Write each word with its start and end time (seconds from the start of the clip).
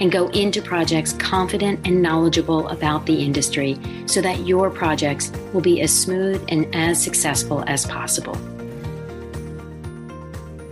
and 0.00 0.10
go 0.10 0.28
into 0.30 0.60
projects 0.60 1.12
confident 1.12 1.86
and 1.86 2.02
knowledgeable 2.02 2.66
about 2.68 3.06
the 3.06 3.22
industry 3.22 3.78
so 4.06 4.20
that 4.20 4.46
your 4.46 4.70
projects 4.70 5.30
will 5.52 5.60
be 5.60 5.80
as 5.82 5.96
smooth 5.96 6.44
and 6.48 6.74
as 6.74 7.02
successful 7.02 7.62
as 7.66 7.86
possible. 7.86 8.36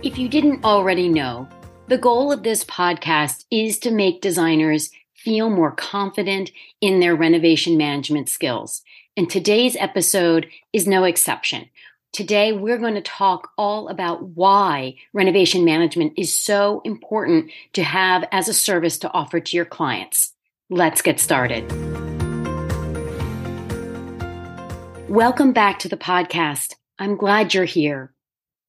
If 0.01 0.17
you 0.17 0.27
didn't 0.27 0.65
already 0.65 1.07
know, 1.07 1.47
the 1.87 1.97
goal 1.97 2.31
of 2.31 2.43
this 2.43 2.63
podcast 2.63 3.45
is 3.51 3.79
to 3.79 3.91
make 3.91 4.21
designers 4.21 4.91
feel 5.13 5.49
more 5.49 5.71
confident 5.71 6.51
in 6.81 6.99
their 6.99 7.15
renovation 7.15 7.77
management 7.77 8.29
skills. 8.29 8.81
And 9.17 9.29
today's 9.29 9.75
episode 9.75 10.47
is 10.71 10.87
no 10.87 11.03
exception. 11.03 11.69
Today, 12.11 12.53
we're 12.53 12.79
going 12.79 12.95
to 12.95 13.01
talk 13.01 13.51
all 13.55 13.87
about 13.87 14.23
why 14.29 14.95
renovation 15.13 15.63
management 15.63 16.13
is 16.17 16.35
so 16.35 16.81
important 16.83 17.51
to 17.73 17.83
have 17.83 18.27
as 18.31 18.49
a 18.49 18.53
service 18.53 18.97
to 18.99 19.11
offer 19.11 19.39
to 19.39 19.55
your 19.55 19.65
clients. 19.65 20.33
Let's 20.71 21.03
get 21.03 21.19
started. 21.19 21.69
Welcome 25.07 25.53
back 25.53 25.77
to 25.79 25.87
the 25.87 25.97
podcast. 25.97 26.73
I'm 26.97 27.15
glad 27.15 27.53
you're 27.53 27.65
here. 27.65 28.11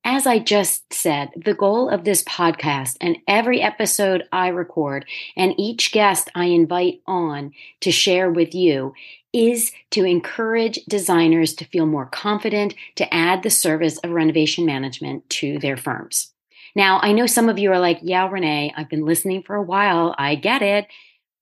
As 0.05 0.27
I 0.27 0.39
just 0.39 0.93
said, 0.93 1.31
the 1.35 1.55
goal 1.55 1.89
of 1.89 2.05
this 2.05 2.23
podcast 2.25 2.97
and 3.01 3.19
every 3.27 3.63
episode 3.63 4.25
I 4.33 4.49
record 4.49 5.07
and 5.35 5.55
each 5.59 5.93
guest 5.93 6.31
I 6.35 6.47
invite 6.47 7.01
on 7.07 7.53
to 7.81 7.91
share 7.91 8.31
with 8.31 8.55
you 8.55 8.93
is 9.33 9.73
to 9.91 10.05
encourage 10.05 10.85
designers 10.87 11.55
to 11.55 11.65
feel 11.65 11.87
more 11.87 12.07
confident 12.07 12.75
to 12.97 13.13
add 13.13 13.43
the 13.43 13.51
service 13.51 13.99
of 13.99 14.11
renovation 14.11 14.67
management 14.67 15.29
to 15.31 15.59
their 15.59 15.77
firms. 15.77 16.33
Now, 16.75 17.01
I 17.03 17.13
know 17.13 17.27
some 17.27 17.49
of 17.49 17.59
you 17.59 17.73
are 17.73 17.81
like, 17.81 17.99
yeah, 18.03 18.29
Renee, 18.29 18.73
I've 18.77 18.89
been 18.89 19.05
listening 19.05 19.43
for 19.43 19.57
a 19.57 19.63
while. 19.63 20.15
I 20.19 20.35
get 20.35 20.63
it. 20.63 20.87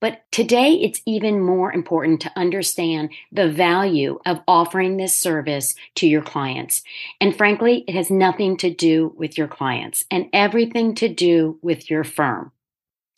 But 0.01 0.23
today 0.31 0.75
it's 0.75 1.03
even 1.07 1.41
more 1.41 1.73
important 1.73 2.21
to 2.21 2.33
understand 2.37 3.11
the 3.33 3.51
value 3.51 4.21
of 4.25 4.41
offering 4.47 4.97
this 4.97 5.17
service 5.17 5.75
to 5.97 6.07
your 6.07 6.23
clients. 6.23 6.83
And 7.21 7.37
frankly, 7.37 7.85
it 7.89 7.95
has 7.95 8.11
nothing 8.11 8.57
to 8.59 8.71
do 8.71 9.13
with 9.17 9.37
your 9.37 9.49
clients 9.49 10.05
and 10.11 10.29
everything 10.33 10.95
to 10.97 11.09
do 11.09 11.59
with 11.63 11.91
your 11.91 12.05
firm. 12.05 12.53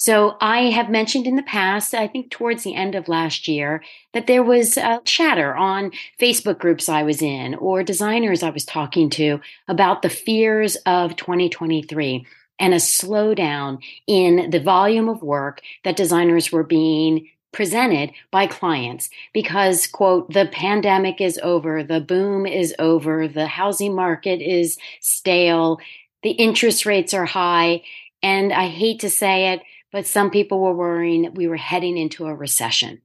So 0.01 0.39
I 0.41 0.71
have 0.71 0.89
mentioned 0.89 1.27
in 1.27 1.37
the 1.37 1.43
past, 1.43 1.93
I 1.93 2.07
think 2.07 2.31
towards 2.31 2.63
the 2.63 2.75
end 2.75 2.95
of 2.95 3.07
last 3.07 3.47
year, 3.47 3.85
that 4.15 4.27
there 4.27 4.43
was 4.43 4.79
a 4.79 5.03
chatter 5.05 5.55
on 5.55 5.93
Facebook 6.19 6.59
groups 6.59 6.89
I 6.89 7.03
was 7.03 7.21
in 7.21 7.55
or 7.57 7.83
designers 7.83 8.43
I 8.43 8.49
was 8.49 8.65
talking 8.65 9.11
to 9.11 9.43
about 9.69 10.01
the 10.01 10.09
fears 10.09 10.77
of 10.87 11.17
2023 11.17 12.27
and 12.59 12.73
a 12.73 12.79
slowdown 12.79 13.83
in 14.07 14.49
the 14.49 14.59
volume 14.59 15.11
of 15.11 15.23
work 15.23 15.61
that 15.85 15.99
designers 15.99 16.51
were 16.51 16.65
being 16.65 17.29
presented 17.53 18.13
by 18.31 18.47
clients 18.47 19.11
because 19.35 19.87
quote 19.87 20.33
the 20.33 20.47
pandemic 20.47 21.21
is 21.21 21.39
over 21.43 21.83
the 21.83 22.01
boom 22.01 22.47
is 22.47 22.75
over 22.79 23.29
the 23.29 23.47
housing 23.47 23.95
market 23.95 24.41
is 24.41 24.79
stale 25.01 25.79
the 26.23 26.31
interest 26.31 26.87
rates 26.87 27.13
are 27.13 27.25
high 27.25 27.83
and 28.23 28.53
i 28.53 28.69
hate 28.69 29.01
to 29.01 29.11
say 29.11 29.53
it 29.53 29.63
but 29.93 30.07
some 30.07 30.31
people 30.31 30.61
were 30.61 30.75
worrying 30.75 31.23
that 31.23 31.35
we 31.35 31.49
were 31.49 31.57
heading 31.57 31.99
into 31.99 32.27
a 32.27 32.35
recession. 32.35 33.01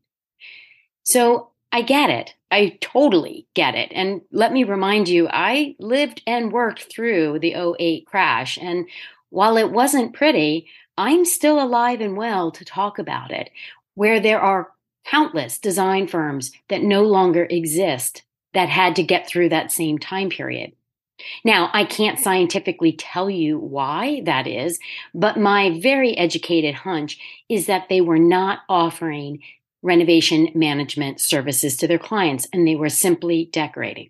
So 1.04 1.50
I 1.72 1.82
get 1.82 2.10
it. 2.10 2.34
I 2.52 2.78
totally 2.80 3.48
get 3.54 3.76
it. 3.76 3.92
And 3.94 4.22
let 4.32 4.54
me 4.54 4.64
remind 4.64 5.10
you, 5.10 5.28
I 5.30 5.76
lived 5.80 6.22
and 6.26 6.52
worked 6.52 6.84
through 6.84 7.40
the 7.40 7.54
08 7.80 8.06
crash. 8.06 8.58
And 8.58 8.88
while 9.30 9.58
it 9.58 9.72
wasn't 9.72 10.14
pretty, 10.14 10.68
I'm 10.98 11.26
still 11.26 11.62
alive 11.62 12.02
and 12.02 12.16
well 12.16 12.52
to 12.52 12.64
talk 12.64 12.98
about 12.98 13.32
it, 13.32 13.50
where 13.96 14.20
there 14.20 14.40
are 14.40 14.72
countless 15.06 15.60
design 15.60 16.08
firms 16.08 16.52
that 16.70 16.82
no 16.82 17.04
longer 17.04 17.46
exist 17.50 18.24
that 18.54 18.70
had 18.70 18.96
to 18.96 19.04
get 19.04 19.28
through 19.28 19.50
that 19.50 19.72
same 19.72 20.00
time 20.00 20.30
period. 20.30 20.72
Now, 21.44 21.70
I 21.74 21.86
can't 21.86 22.20
scientifically 22.20 22.92
tell 22.92 23.30
you 23.30 23.58
why 23.58 24.22
that 24.26 24.48
is, 24.48 24.80
but 25.14 25.40
my 25.40 25.80
very 25.80 26.18
educated 26.18 26.76
hunch 26.76 27.18
is 27.48 27.68
that 27.68 27.88
they 27.90 28.02
were 28.02 28.20
not 28.20 28.60
offering 28.68 29.40
renovation 29.82 30.50
management 30.56 31.22
services 31.22 31.78
to 31.78 31.88
their 31.88 32.00
clients 32.00 32.48
and 32.52 32.68
they 32.68 32.76
were 32.76 32.90
simply 32.90 33.50
decorating. 33.52 34.10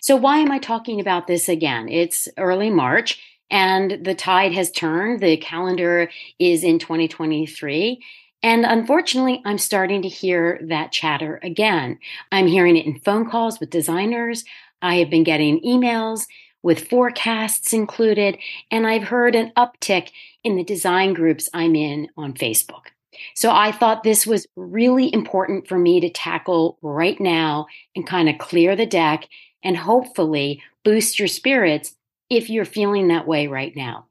So, 0.00 0.16
why 0.16 0.38
am 0.38 0.50
I 0.50 0.58
talking 0.58 1.00
about 1.00 1.26
this 1.26 1.48
again? 1.48 1.88
It's 1.88 2.28
early 2.36 2.70
March 2.70 3.18
and 3.50 4.04
the 4.04 4.14
tide 4.14 4.52
has 4.52 4.70
turned. 4.70 5.20
The 5.20 5.36
calendar 5.38 6.10
is 6.38 6.62
in 6.62 6.78
2023. 6.78 8.02
And 8.42 8.64
unfortunately, 8.64 9.42
I'm 9.44 9.58
starting 9.58 10.02
to 10.02 10.08
hear 10.08 10.60
that 10.68 10.92
chatter 10.92 11.40
again. 11.42 11.98
I'm 12.30 12.46
hearing 12.46 12.76
it 12.76 12.86
in 12.86 13.00
phone 13.00 13.28
calls 13.28 13.58
with 13.58 13.70
designers. 13.70 14.44
I 14.82 14.96
have 14.96 15.10
been 15.10 15.24
getting 15.24 15.60
emails 15.60 16.26
with 16.62 16.88
forecasts 16.88 17.72
included, 17.72 18.38
and 18.70 18.86
I've 18.86 19.04
heard 19.04 19.34
an 19.34 19.52
uptick 19.56 20.10
in 20.44 20.56
the 20.56 20.64
design 20.64 21.14
groups 21.14 21.48
I'm 21.54 21.74
in 21.76 22.08
on 22.16 22.32
Facebook. 22.34 22.86
So 23.34 23.50
I 23.50 23.72
thought 23.72 24.02
this 24.02 24.26
was 24.26 24.46
really 24.56 25.12
important 25.12 25.68
for 25.68 25.78
me 25.78 26.00
to 26.00 26.10
tackle 26.10 26.78
right 26.82 27.18
now 27.20 27.66
and 27.96 28.06
kind 28.06 28.28
of 28.28 28.38
clear 28.38 28.76
the 28.76 28.86
deck 28.86 29.28
and 29.62 29.76
hopefully 29.76 30.62
boost 30.84 31.18
your 31.18 31.28
spirits 31.28 31.94
if 32.30 32.50
you're 32.50 32.64
feeling 32.64 33.08
that 33.08 33.26
way 33.26 33.46
right 33.46 33.74
now. 33.74 34.07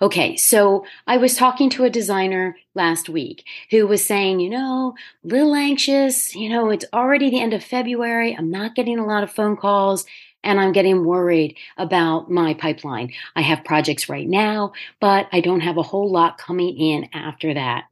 Okay, 0.00 0.36
so 0.36 0.84
I 1.06 1.16
was 1.16 1.34
talking 1.34 1.70
to 1.70 1.84
a 1.84 1.90
designer 1.90 2.56
last 2.74 3.08
week 3.08 3.44
who 3.70 3.86
was 3.86 4.04
saying, 4.04 4.40
you 4.40 4.50
know, 4.50 4.94
a 5.24 5.26
little 5.26 5.54
anxious, 5.54 6.34
you 6.34 6.48
know, 6.48 6.70
it's 6.70 6.84
already 6.92 7.30
the 7.30 7.40
end 7.40 7.54
of 7.54 7.64
February. 7.64 8.36
I'm 8.36 8.50
not 8.50 8.74
getting 8.74 8.98
a 8.98 9.06
lot 9.06 9.22
of 9.22 9.32
phone 9.32 9.56
calls 9.56 10.04
and 10.44 10.60
I'm 10.60 10.72
getting 10.72 11.04
worried 11.04 11.56
about 11.76 12.30
my 12.30 12.54
pipeline. 12.54 13.12
I 13.36 13.42
have 13.42 13.64
projects 13.64 14.08
right 14.08 14.28
now, 14.28 14.72
but 15.00 15.28
I 15.32 15.40
don't 15.40 15.60
have 15.60 15.76
a 15.76 15.82
whole 15.82 16.10
lot 16.10 16.38
coming 16.38 16.76
in 16.76 17.08
after 17.12 17.54
that. 17.54 17.84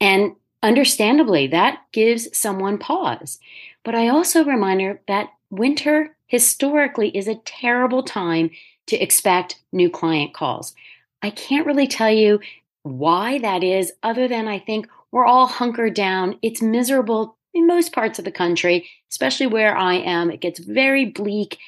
And 0.00 0.34
understandably, 0.62 1.46
that 1.48 1.82
gives 1.92 2.36
someone 2.36 2.78
pause. 2.78 3.38
But 3.84 3.94
I 3.94 4.08
also 4.08 4.44
remind 4.44 4.80
her 4.82 5.00
that 5.06 5.30
winter 5.50 6.16
historically 6.26 7.16
is 7.16 7.28
a 7.28 7.36
terrible 7.36 8.02
time 8.02 8.50
to 8.86 8.96
expect 8.96 9.60
new 9.72 9.90
client 9.90 10.34
calls. 10.34 10.74
I 11.26 11.30
can't 11.30 11.66
really 11.66 11.88
tell 11.88 12.10
you 12.10 12.38
why 12.84 13.38
that 13.38 13.64
is, 13.64 13.92
other 14.04 14.28
than 14.28 14.46
I 14.46 14.60
think 14.60 14.86
we're 15.10 15.26
all 15.26 15.48
hunkered 15.48 15.94
down. 15.94 16.38
It's 16.40 16.62
miserable 16.62 17.36
in 17.52 17.66
most 17.66 17.92
parts 17.92 18.20
of 18.20 18.24
the 18.24 18.30
country, 18.30 18.88
especially 19.10 19.48
where 19.48 19.76
I 19.76 19.94
am. 19.94 20.30
It 20.30 20.40
gets 20.40 20.60
very 20.60 21.04
bleak 21.04 21.58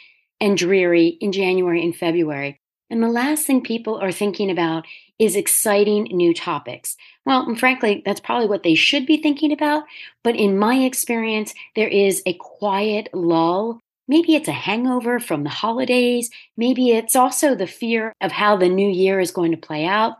and 0.40 0.56
dreary 0.56 1.18
in 1.20 1.32
January 1.32 1.82
and 1.82 1.96
February. 1.96 2.60
And 2.88 3.02
the 3.02 3.08
last 3.08 3.46
thing 3.46 3.60
people 3.60 3.98
are 3.98 4.12
thinking 4.12 4.48
about 4.48 4.86
is 5.18 5.34
exciting 5.34 6.04
new 6.04 6.32
topics. 6.32 6.96
Well, 7.26 7.52
frankly, 7.56 8.00
that's 8.06 8.20
probably 8.20 8.46
what 8.46 8.62
they 8.62 8.76
should 8.76 9.06
be 9.06 9.20
thinking 9.20 9.50
about. 9.50 9.82
But 10.22 10.36
in 10.36 10.56
my 10.56 10.76
experience, 10.76 11.52
there 11.74 11.88
is 11.88 12.22
a 12.26 12.34
quiet 12.34 13.08
lull. 13.12 13.80
Maybe 14.08 14.34
it's 14.34 14.48
a 14.48 14.52
hangover 14.52 15.20
from 15.20 15.44
the 15.44 15.50
holidays. 15.50 16.30
Maybe 16.56 16.90
it's 16.92 17.14
also 17.14 17.54
the 17.54 17.66
fear 17.66 18.14
of 18.22 18.32
how 18.32 18.56
the 18.56 18.68
new 18.68 18.88
year 18.88 19.20
is 19.20 19.30
going 19.30 19.50
to 19.50 19.58
play 19.58 19.84
out. 19.84 20.16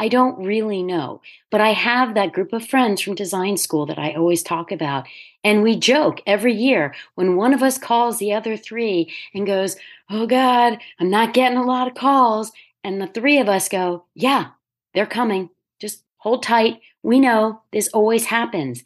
I 0.00 0.08
don't 0.08 0.44
really 0.44 0.82
know, 0.82 1.22
but 1.50 1.60
I 1.60 1.70
have 1.70 2.14
that 2.14 2.32
group 2.32 2.52
of 2.52 2.66
friends 2.66 3.00
from 3.00 3.16
design 3.16 3.56
school 3.56 3.86
that 3.86 3.98
I 3.98 4.12
always 4.12 4.42
talk 4.42 4.70
about. 4.70 5.06
And 5.42 5.62
we 5.62 5.76
joke 5.76 6.20
every 6.26 6.54
year 6.54 6.94
when 7.16 7.36
one 7.36 7.52
of 7.52 7.62
us 7.62 7.78
calls 7.78 8.18
the 8.18 8.32
other 8.32 8.56
three 8.56 9.12
and 9.34 9.46
goes, 9.46 9.76
Oh 10.10 10.26
God, 10.26 10.78
I'm 11.00 11.10
not 11.10 11.34
getting 11.34 11.58
a 11.58 11.64
lot 11.64 11.88
of 11.88 11.94
calls. 11.94 12.52
And 12.84 13.00
the 13.00 13.08
three 13.08 13.38
of 13.38 13.48
us 13.48 13.68
go, 13.68 14.04
Yeah, 14.14 14.48
they're 14.94 15.06
coming. 15.06 15.50
Just 15.80 16.04
hold 16.18 16.44
tight. 16.44 16.80
We 17.02 17.18
know 17.18 17.62
this 17.72 17.88
always 17.88 18.26
happens. 18.26 18.84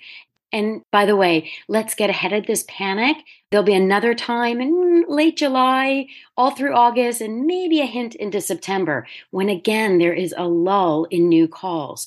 And 0.53 0.83
by 0.91 1.07
the 1.07 1.17
way, 1.17 1.51
let's 1.67 1.95
get 1.95 2.11
ahead 2.11 2.33
of 2.33 2.47
this 2.47 2.65
panic. 2.69 3.17
There'll 3.51 3.65
be 3.65 3.75
another 3.75 4.15
time 4.15 4.61
in 4.61 5.05
late 5.09 5.37
July, 5.37 6.07
all 6.37 6.51
through 6.51 6.75
August, 6.75 7.21
and 7.21 7.47
maybe 7.47 7.81
a 7.81 7.87
hint 7.87 8.15
into 8.15 8.41
September 8.41 9.07
when 9.31 9.49
again 9.49 9.99
there 9.99 10.13
is 10.13 10.35
a 10.37 10.47
lull 10.47 11.05
in 11.11 11.29
new 11.29 11.49
calls. 11.49 12.07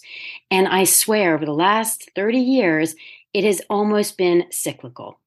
And 0.52 0.68
I 0.68 0.84
swear, 0.84 1.36
over 1.36 1.46
the 1.46 1.54
last 1.54 2.12
30 2.16 2.38
years, 2.38 2.96
it 3.34 3.44
has 3.44 3.62
almost 3.70 4.18
been 4.18 4.46
cyclical. 4.52 5.20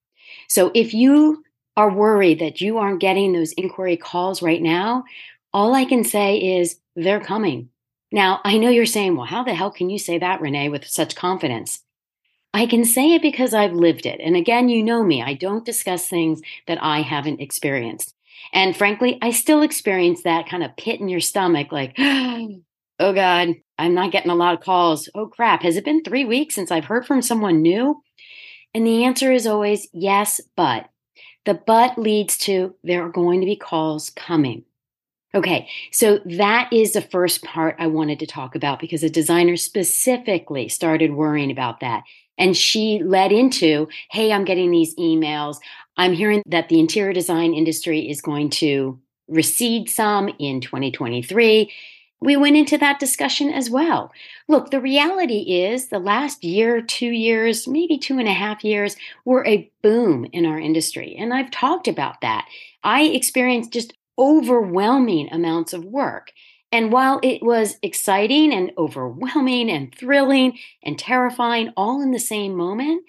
So 0.48 0.70
if 0.74 0.94
you 0.94 1.44
are 1.76 1.90
worried 1.90 2.40
that 2.40 2.60
you 2.60 2.78
aren't 2.78 3.00
getting 3.00 3.32
those 3.32 3.52
inquiry 3.52 3.96
calls 3.96 4.42
right 4.42 4.62
now, 4.62 5.04
all 5.52 5.74
I 5.74 5.84
can 5.84 6.04
say 6.04 6.58
is 6.58 6.78
they're 6.96 7.20
coming. 7.20 7.70
Now, 8.10 8.40
I 8.44 8.58
know 8.58 8.70
you're 8.70 8.86
saying, 8.86 9.16
well, 9.16 9.26
how 9.26 9.44
the 9.44 9.54
hell 9.54 9.70
can 9.70 9.90
you 9.90 9.98
say 9.98 10.18
that, 10.18 10.40
Renee, 10.40 10.70
with 10.70 10.86
such 10.86 11.14
confidence? 11.14 11.80
I 12.54 12.66
can 12.66 12.84
say 12.84 13.14
it 13.14 13.22
because 13.22 13.52
I've 13.52 13.72
lived 13.72 14.06
it. 14.06 14.20
And 14.22 14.36
again, 14.36 14.68
you 14.68 14.82
know 14.82 15.04
me, 15.04 15.22
I 15.22 15.34
don't 15.34 15.64
discuss 15.64 16.08
things 16.08 16.40
that 16.66 16.82
I 16.82 17.02
haven't 17.02 17.40
experienced. 17.40 18.14
And 18.52 18.76
frankly, 18.76 19.18
I 19.20 19.30
still 19.30 19.62
experience 19.62 20.22
that 20.22 20.48
kind 20.48 20.62
of 20.62 20.76
pit 20.76 21.00
in 21.00 21.08
your 21.08 21.20
stomach 21.20 21.70
like, 21.72 21.94
oh 21.98 22.62
God, 22.98 23.54
I'm 23.78 23.94
not 23.94 24.12
getting 24.12 24.30
a 24.30 24.34
lot 24.34 24.54
of 24.54 24.60
calls. 24.60 25.08
Oh 25.14 25.26
crap, 25.26 25.62
has 25.62 25.76
it 25.76 25.84
been 25.84 26.02
three 26.02 26.24
weeks 26.24 26.54
since 26.54 26.70
I've 26.70 26.86
heard 26.86 27.06
from 27.06 27.22
someone 27.22 27.62
new? 27.62 28.02
And 28.74 28.86
the 28.86 29.04
answer 29.04 29.32
is 29.32 29.46
always 29.46 29.88
yes, 29.92 30.40
but. 30.56 30.88
The 31.44 31.54
but 31.54 31.96
leads 31.96 32.36
to 32.38 32.74
there 32.84 33.04
are 33.06 33.10
going 33.10 33.40
to 33.40 33.46
be 33.46 33.56
calls 33.56 34.10
coming. 34.10 34.64
Okay, 35.34 35.68
so 35.92 36.20
that 36.24 36.72
is 36.72 36.92
the 36.92 37.02
first 37.02 37.44
part 37.44 37.76
I 37.78 37.86
wanted 37.86 38.18
to 38.20 38.26
talk 38.26 38.54
about 38.54 38.80
because 38.80 39.02
a 39.02 39.10
designer 39.10 39.56
specifically 39.56 40.68
started 40.68 41.12
worrying 41.12 41.50
about 41.50 41.80
that. 41.80 42.04
And 42.38 42.56
she 42.56 43.02
led 43.02 43.32
into, 43.32 43.88
hey, 44.10 44.32
I'm 44.32 44.44
getting 44.44 44.70
these 44.70 44.94
emails. 44.96 45.58
I'm 45.96 46.12
hearing 46.12 46.42
that 46.46 46.68
the 46.68 46.80
interior 46.80 47.12
design 47.12 47.52
industry 47.52 48.08
is 48.08 48.20
going 48.20 48.50
to 48.50 48.98
recede 49.28 49.90
some 49.90 50.30
in 50.38 50.60
2023. 50.60 51.70
We 52.20 52.36
went 52.36 52.56
into 52.56 52.78
that 52.78 52.98
discussion 52.98 53.50
as 53.50 53.70
well. 53.70 54.10
Look, 54.48 54.70
the 54.70 54.80
reality 54.80 55.62
is 55.64 55.88
the 55.88 56.00
last 56.00 56.42
year, 56.42 56.82
two 56.82 57.10
years, 57.10 57.68
maybe 57.68 57.96
two 57.98 58.18
and 58.18 58.26
a 58.26 58.32
half 58.32 58.64
years 58.64 58.96
were 59.24 59.46
a 59.46 59.70
boom 59.82 60.26
in 60.32 60.44
our 60.44 60.58
industry. 60.58 61.14
And 61.16 61.32
I've 61.32 61.50
talked 61.50 61.86
about 61.86 62.20
that. 62.22 62.48
I 62.82 63.02
experienced 63.02 63.72
just 63.72 63.92
overwhelming 64.18 65.28
amounts 65.30 65.72
of 65.72 65.84
work. 65.84 66.32
And 66.70 66.92
while 66.92 67.18
it 67.22 67.42
was 67.42 67.78
exciting 67.82 68.52
and 68.52 68.72
overwhelming 68.76 69.70
and 69.70 69.94
thrilling 69.94 70.58
and 70.82 70.98
terrifying 70.98 71.72
all 71.76 72.02
in 72.02 72.10
the 72.10 72.18
same 72.18 72.54
moment, 72.54 73.04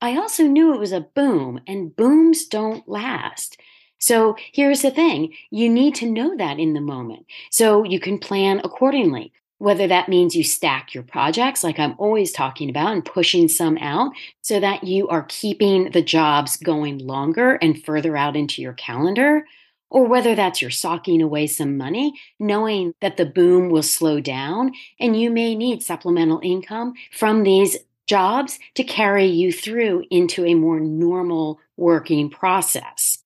I 0.00 0.16
also 0.16 0.44
knew 0.44 0.74
it 0.74 0.80
was 0.80 0.92
a 0.92 1.00
boom, 1.00 1.60
and 1.66 1.94
booms 1.94 2.46
don't 2.46 2.88
last. 2.88 3.58
So 3.98 4.36
here's 4.52 4.82
the 4.82 4.90
thing 4.90 5.32
you 5.50 5.70
need 5.70 5.94
to 5.96 6.10
know 6.10 6.36
that 6.36 6.58
in 6.58 6.74
the 6.74 6.80
moment 6.80 7.26
so 7.50 7.84
you 7.84 7.98
can 8.00 8.18
plan 8.18 8.60
accordingly. 8.62 9.32
Whether 9.58 9.86
that 9.86 10.10
means 10.10 10.34
you 10.34 10.44
stack 10.44 10.92
your 10.92 11.04
projects, 11.04 11.64
like 11.64 11.78
I'm 11.78 11.94
always 11.96 12.32
talking 12.32 12.68
about, 12.68 12.92
and 12.92 13.04
pushing 13.04 13.48
some 13.48 13.78
out 13.78 14.12
so 14.42 14.60
that 14.60 14.84
you 14.84 15.08
are 15.08 15.24
keeping 15.28 15.90
the 15.92 16.02
jobs 16.02 16.56
going 16.56 16.98
longer 16.98 17.54
and 17.54 17.82
further 17.82 18.14
out 18.16 18.36
into 18.36 18.60
your 18.60 18.74
calendar, 18.74 19.46
or 19.90 20.06
whether 20.06 20.34
that's 20.34 20.60
you're 20.60 20.70
socking 20.70 21.22
away 21.22 21.46
some 21.46 21.76
money, 21.76 22.12
knowing 22.38 22.94
that 23.00 23.16
the 23.16 23.26
boom 23.26 23.70
will 23.70 23.82
slow 23.82 24.20
down 24.20 24.72
and 24.98 25.20
you 25.20 25.30
may 25.30 25.54
need 25.54 25.82
supplemental 25.82 26.40
income 26.42 26.94
from 27.12 27.42
these 27.42 27.76
jobs 28.06 28.58
to 28.74 28.84
carry 28.84 29.26
you 29.26 29.52
through 29.52 30.04
into 30.10 30.44
a 30.44 30.54
more 30.54 30.80
normal 30.80 31.60
working 31.76 32.28
process. 32.28 33.18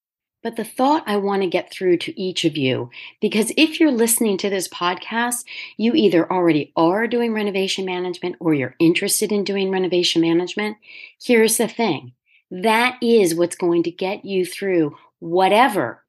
But 0.43 0.57
the 0.57 0.65
thought 0.65 1.03
I 1.07 1.17
want 1.17 1.43
to 1.43 1.49
get 1.49 1.71
through 1.71 1.97
to 1.99 2.21
each 2.21 2.45
of 2.45 2.57
you, 2.57 2.91
because 3.21 3.53
if 3.57 3.81
you're 3.81 3.91
listening 3.91 4.39
to 4.39 4.51
this 4.51 4.69
podcast, 4.69 5.45
you 5.77 5.95
either 5.95 6.31
already 6.31 6.73
are 6.77 7.09
doing 7.09 7.35
renovation 7.35 7.85
management 7.85 8.37
or 8.39 8.55
you're 8.55 8.77
interested 8.79 9.33
in 9.33 9.43
doing 9.43 9.71
renovation 9.71 10.23
management. 10.23 10.77
Here's 11.21 11.57
the 11.57 11.69
thing 11.69 12.13
that 12.51 12.99
is 13.03 13.35
what's 13.35 13.57
going 13.57 13.83
to 13.83 13.91
get 13.91 14.25
you 14.25 14.47
through 14.47 14.97
whatever 15.19 16.05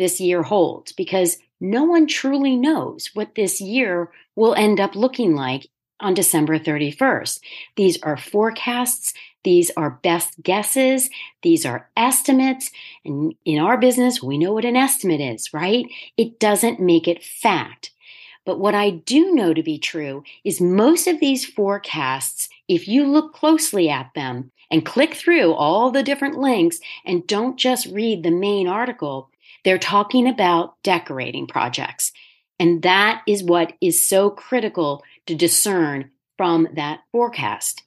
this 0.00 0.20
year 0.20 0.42
holds 0.42 0.92
because 0.92 1.38
no 1.60 1.84
one 1.84 2.06
truly 2.06 2.56
knows 2.56 3.10
what 3.14 3.34
this 3.34 3.60
year 3.60 4.10
will 4.34 4.54
end 4.54 4.80
up 4.80 4.96
looking 4.96 5.36
like 5.36 5.68
on 6.00 6.14
December 6.14 6.58
31st. 6.58 7.40
These 7.76 8.02
are 8.02 8.16
forecasts, 8.16 9.12
these 9.44 9.70
are 9.76 9.98
best 10.02 10.42
guesses, 10.42 11.10
these 11.42 11.64
are 11.64 11.88
estimates. 11.96 12.70
And 13.04 13.34
in 13.44 13.58
our 13.58 13.78
business, 13.78 14.22
we 14.22 14.38
know 14.38 14.52
what 14.52 14.64
an 14.64 14.76
estimate 14.76 15.20
is, 15.20 15.52
right? 15.52 15.86
It 16.16 16.40
doesn't 16.40 16.80
make 16.80 17.06
it 17.06 17.22
fact. 17.22 17.92
But 18.46 18.58
what 18.58 18.74
I 18.74 18.90
do 18.90 19.34
know 19.34 19.52
to 19.52 19.62
be 19.62 19.78
true 19.78 20.24
is 20.44 20.60
most 20.60 21.06
of 21.06 21.20
these 21.20 21.44
forecasts, 21.44 22.48
if 22.68 22.88
you 22.88 23.06
look 23.06 23.34
closely 23.34 23.90
at 23.90 24.10
them 24.14 24.50
and 24.70 24.86
click 24.86 25.14
through 25.14 25.52
all 25.52 25.90
the 25.90 26.02
different 26.02 26.38
links 26.38 26.80
and 27.04 27.26
don't 27.26 27.58
just 27.58 27.86
read 27.86 28.22
the 28.22 28.30
main 28.30 28.66
article, 28.66 29.29
they're 29.64 29.78
talking 29.78 30.28
about 30.28 30.74
decorating 30.82 31.46
projects. 31.46 32.12
And 32.58 32.82
that 32.82 33.22
is 33.26 33.42
what 33.42 33.72
is 33.80 34.06
so 34.06 34.30
critical 34.30 35.02
to 35.26 35.34
discern 35.34 36.10
from 36.36 36.68
that 36.74 37.00
forecast. 37.12 37.82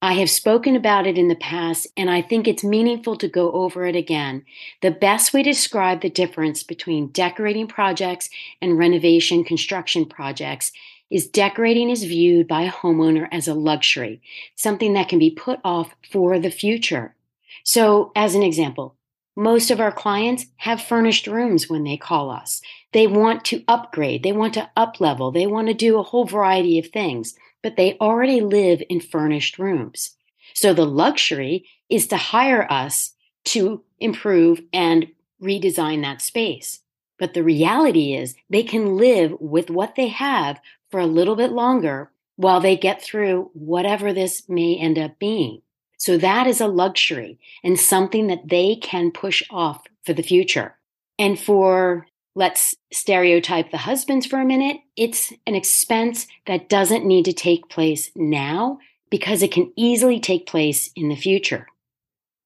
I 0.00 0.14
have 0.14 0.30
spoken 0.30 0.74
about 0.74 1.06
it 1.06 1.16
in 1.16 1.28
the 1.28 1.36
past, 1.36 1.86
and 1.96 2.10
I 2.10 2.22
think 2.22 2.48
it's 2.48 2.64
meaningful 2.64 3.14
to 3.18 3.28
go 3.28 3.52
over 3.52 3.86
it 3.86 3.94
again. 3.94 4.44
The 4.80 4.90
best 4.90 5.32
way 5.32 5.44
to 5.44 5.50
describe 5.50 6.00
the 6.00 6.10
difference 6.10 6.64
between 6.64 7.12
decorating 7.12 7.68
projects 7.68 8.28
and 8.60 8.76
renovation 8.76 9.44
construction 9.44 10.06
projects 10.06 10.72
is 11.08 11.28
decorating 11.28 11.88
is 11.88 12.02
viewed 12.02 12.48
by 12.48 12.62
a 12.62 12.72
homeowner 12.72 13.28
as 13.30 13.46
a 13.46 13.54
luxury, 13.54 14.20
something 14.56 14.94
that 14.94 15.08
can 15.08 15.20
be 15.20 15.30
put 15.30 15.60
off 15.62 15.94
for 16.10 16.38
the 16.40 16.50
future. 16.50 17.14
So, 17.62 18.10
as 18.16 18.34
an 18.34 18.42
example, 18.42 18.96
most 19.36 19.70
of 19.70 19.80
our 19.80 19.92
clients 19.92 20.46
have 20.56 20.82
furnished 20.82 21.26
rooms 21.26 21.68
when 21.68 21.84
they 21.84 21.96
call 21.96 22.30
us. 22.30 22.60
They 22.92 23.06
want 23.06 23.44
to 23.46 23.64
upgrade, 23.66 24.22
they 24.22 24.32
want 24.32 24.54
to 24.54 24.70
up 24.76 25.00
level, 25.00 25.30
they 25.30 25.46
want 25.46 25.68
to 25.68 25.74
do 25.74 25.98
a 25.98 26.02
whole 26.02 26.26
variety 26.26 26.78
of 26.78 26.88
things, 26.88 27.34
but 27.62 27.76
they 27.76 27.96
already 27.98 28.40
live 28.40 28.82
in 28.88 29.00
furnished 29.00 29.58
rooms. 29.58 30.16
So 30.54 30.74
the 30.74 30.86
luxury 30.86 31.66
is 31.88 32.06
to 32.08 32.16
hire 32.16 32.70
us 32.70 33.14
to 33.44 33.82
improve 33.98 34.60
and 34.72 35.08
redesign 35.42 36.02
that 36.02 36.20
space. 36.20 36.80
But 37.18 37.34
the 37.34 37.42
reality 37.42 38.14
is 38.14 38.34
they 38.50 38.62
can 38.62 38.96
live 38.96 39.34
with 39.40 39.70
what 39.70 39.94
they 39.94 40.08
have 40.08 40.60
for 40.90 41.00
a 41.00 41.06
little 41.06 41.36
bit 41.36 41.52
longer 41.52 42.10
while 42.36 42.60
they 42.60 42.76
get 42.76 43.02
through 43.02 43.50
whatever 43.54 44.12
this 44.12 44.48
may 44.48 44.76
end 44.76 44.98
up 44.98 45.18
being. 45.18 45.62
So 46.02 46.18
that 46.18 46.48
is 46.48 46.60
a 46.60 46.66
luxury 46.66 47.38
and 47.62 47.78
something 47.78 48.26
that 48.26 48.48
they 48.48 48.74
can 48.74 49.12
push 49.12 49.40
off 49.50 49.84
for 50.04 50.12
the 50.12 50.24
future. 50.24 50.76
And 51.16 51.38
for 51.38 52.08
let's 52.34 52.74
stereotype 52.92 53.70
the 53.70 53.78
husbands 53.78 54.26
for 54.26 54.40
a 54.40 54.44
minute, 54.44 54.78
it's 54.96 55.32
an 55.46 55.54
expense 55.54 56.26
that 56.48 56.68
doesn't 56.68 57.06
need 57.06 57.24
to 57.26 57.32
take 57.32 57.68
place 57.68 58.10
now 58.16 58.80
because 59.10 59.44
it 59.44 59.52
can 59.52 59.72
easily 59.76 60.18
take 60.18 60.44
place 60.44 60.90
in 60.96 61.08
the 61.08 61.14
future. 61.14 61.68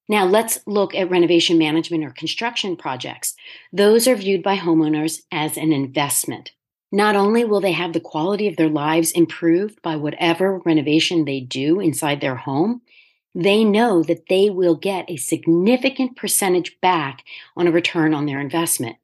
Now, 0.07 0.25
let's 0.25 0.59
look 0.67 0.93
at 0.93 1.09
renovation 1.09 1.57
management 1.57 2.03
or 2.05 2.11
construction 2.11 2.75
projects. 2.75 3.33
Those 3.73 4.07
are 4.07 4.15
viewed 4.15 4.43
by 4.43 4.57
homeowners 4.57 5.21
as 5.31 5.57
an 5.57 5.73
investment. 5.73 6.51
Not 6.91 7.15
only 7.15 7.43
will 7.43 7.59
they 7.59 7.71
have 7.71 7.93
the 7.93 7.99
quality 7.99 8.47
of 8.47 8.55
their 8.55 8.69
lives 8.69 9.11
improved 9.13 9.81
by 9.81 9.95
whatever 9.95 10.59
renovation 10.59 11.25
they 11.25 11.39
do 11.39 11.79
inside 11.79 12.21
their 12.21 12.35
home, 12.35 12.81
they 13.37 13.63
know 13.63 14.01
that 14.01 14.29
they 14.29 14.49
will 14.49 14.73
get 14.73 15.07
a 15.07 15.15
significant 15.15 16.17
percentage 16.17 16.81
back 16.81 17.23
on 17.55 17.67
a 17.67 17.71
return 17.71 18.15
on 18.15 18.25
their 18.25 18.39
investment. 18.39 18.95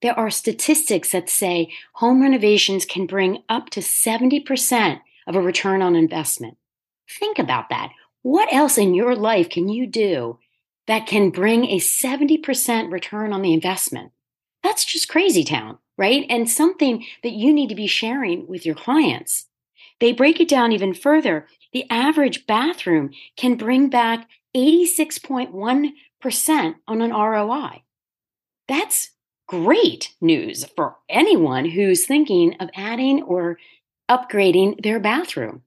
There 0.00 0.16
are 0.16 0.30
statistics 0.30 1.10
that 1.10 1.28
say 1.28 1.72
home 1.94 2.22
renovations 2.22 2.84
can 2.84 3.06
bring 3.06 3.42
up 3.48 3.70
to 3.70 3.80
70% 3.80 5.00
of 5.26 5.34
a 5.34 5.40
return 5.40 5.82
on 5.82 5.96
investment. 5.96 6.56
Think 7.18 7.40
about 7.40 7.68
that. 7.70 7.90
What 8.22 8.52
else 8.52 8.78
in 8.78 8.94
your 8.94 9.16
life 9.16 9.50
can 9.50 9.68
you 9.68 9.88
do 9.88 10.38
that 10.86 11.08
can 11.08 11.30
bring 11.30 11.64
a 11.64 11.78
70% 11.78 12.92
return 12.92 13.32
on 13.32 13.42
the 13.42 13.52
investment? 13.52 14.12
That's 14.62 14.84
just 14.84 15.08
crazy 15.08 15.42
town, 15.42 15.78
right? 15.98 16.24
And 16.30 16.48
something 16.48 17.04
that 17.24 17.32
you 17.32 17.52
need 17.52 17.70
to 17.70 17.74
be 17.74 17.88
sharing 17.88 18.46
with 18.46 18.64
your 18.64 18.76
clients. 18.76 19.46
They 19.98 20.12
break 20.12 20.40
it 20.40 20.48
down 20.48 20.70
even 20.70 20.94
further. 20.94 21.48
The 21.74 21.84
average 21.90 22.46
bathroom 22.46 23.10
can 23.36 23.56
bring 23.56 23.90
back 23.90 24.26
86.1% 24.56 26.74
on 26.88 27.02
an 27.02 27.10
ROI. 27.10 27.82
That's 28.68 29.10
great 29.46 30.14
news 30.20 30.64
for 30.76 30.96
anyone 31.08 31.64
who's 31.66 32.06
thinking 32.06 32.54
of 32.60 32.70
adding 32.74 33.24
or 33.24 33.58
upgrading 34.08 34.82
their 34.82 35.00
bathroom. 35.00 35.62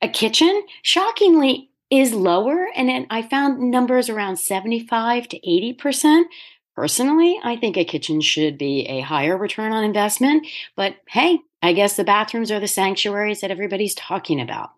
A 0.00 0.08
kitchen, 0.08 0.62
shockingly, 0.82 1.70
is 1.90 2.14
lower, 2.14 2.68
and 2.74 3.06
I 3.10 3.22
found 3.22 3.70
numbers 3.70 4.08
around 4.08 4.36
75 4.36 5.28
to 5.28 5.38
80%. 5.40 6.24
Personally, 6.74 7.38
I 7.44 7.56
think 7.56 7.76
a 7.76 7.84
kitchen 7.84 8.22
should 8.22 8.56
be 8.56 8.86
a 8.86 9.00
higher 9.00 9.36
return 9.36 9.72
on 9.72 9.84
investment, 9.84 10.46
but 10.76 10.96
hey, 11.08 11.40
I 11.60 11.74
guess 11.74 11.96
the 11.96 12.04
bathrooms 12.04 12.50
are 12.50 12.60
the 12.60 12.68
sanctuaries 12.68 13.42
that 13.42 13.50
everybody's 13.50 13.94
talking 13.94 14.40
about. 14.40 14.70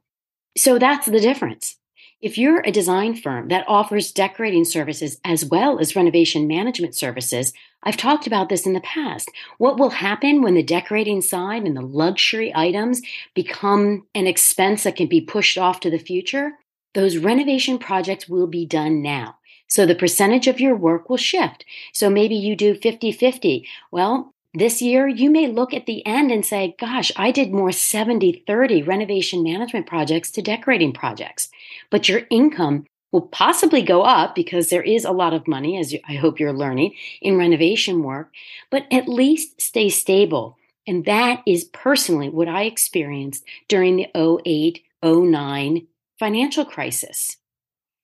So 0.57 0.79
that's 0.79 1.07
the 1.07 1.21
difference. 1.21 1.77
If 2.21 2.39
you're 2.39 2.61
a 2.61 2.73
design 2.73 3.17
firm 3.17 3.49
that 3.49 3.67
offers 3.69 4.13
decorating 4.13 4.65
services 4.65 5.21
as 5.25 5.45
well 5.45 5.79
as 5.79 5.95
renovation 5.95 6.47
management 6.47 6.95
services, 6.95 7.53
I've 7.83 7.99
talked 7.99 8.27
about 8.27 8.49
this 8.49 8.65
in 8.65 8.73
the 8.73 8.81
past. 8.81 9.31
What 9.59 9.79
will 9.79 9.91
happen 9.91 10.41
when 10.41 10.55
the 10.55 10.63
decorating 10.63 11.21
side 11.21 11.65
and 11.65 11.77
the 11.77 11.83
luxury 11.83 12.51
items 12.55 13.03
become 13.35 14.07
an 14.15 14.27
expense 14.27 14.85
that 14.85 14.97
can 14.97 15.07
be 15.07 15.21
pushed 15.21 15.59
off 15.59 15.81
to 15.81 15.91
the 15.91 15.99
future? 15.99 16.53
Those 16.95 17.19
renovation 17.19 17.79
projects 17.79 18.29
will 18.29 18.47
be 18.47 18.65
done 18.65 19.03
now. 19.03 19.37
So 19.69 19.85
the 19.85 19.95
percentage 19.95 20.47
of 20.47 20.61
your 20.61 20.77
work 20.77 21.11
will 21.11 21.17
shift. 21.17 21.65
So 21.93 22.09
maybe 22.09 22.37
you 22.37 22.57
do 22.57 22.75
50 22.75 23.13
50. 23.13 23.69
Well, 23.91 24.34
this 24.55 24.81
year, 24.81 25.09
you 25.09 25.31
may 25.31 25.49
look 25.49 25.75
at 25.75 25.87
the 25.87 26.07
end 26.07 26.31
and 26.31 26.47
say, 26.47 26.77
gosh, 26.79 27.11
I 27.17 27.33
did 27.33 27.53
more 27.53 27.73
70 27.73 28.45
30 28.47 28.83
renovation 28.83 29.43
management 29.43 29.87
projects 29.87 30.31
to 30.33 30.43
decorating 30.43 30.93
projects. 30.93 31.49
But 31.91 32.09
your 32.09 32.23
income 32.31 32.87
will 33.11 33.23
possibly 33.23 33.83
go 33.83 34.03
up 34.03 34.35
because 34.35 34.71
there 34.71 34.83
is 34.83 35.05
a 35.05 35.13
lot 35.13 35.35
of 35.35 35.49
money, 35.49 35.79
as 35.79 35.95
I 36.09 36.15
hope 36.15 36.39
you're 36.39 36.53
learning, 36.53 36.95
in 37.21 37.37
renovation 37.37 38.03
work, 38.03 38.33
but 38.71 38.87
at 38.93 39.09
least 39.09 39.61
stay 39.61 39.89
stable. 39.89 40.57
And 40.87 41.05
that 41.05 41.43
is 41.47 41.65
personally 41.65 42.29
what 42.29 42.49
I 42.49 42.65
experienced 42.65 43.45
during 43.69 43.97
the 43.97 44.09
08 44.17 44.83
09 45.03 45.87
financial 46.19 46.65
crisis. 46.65 47.37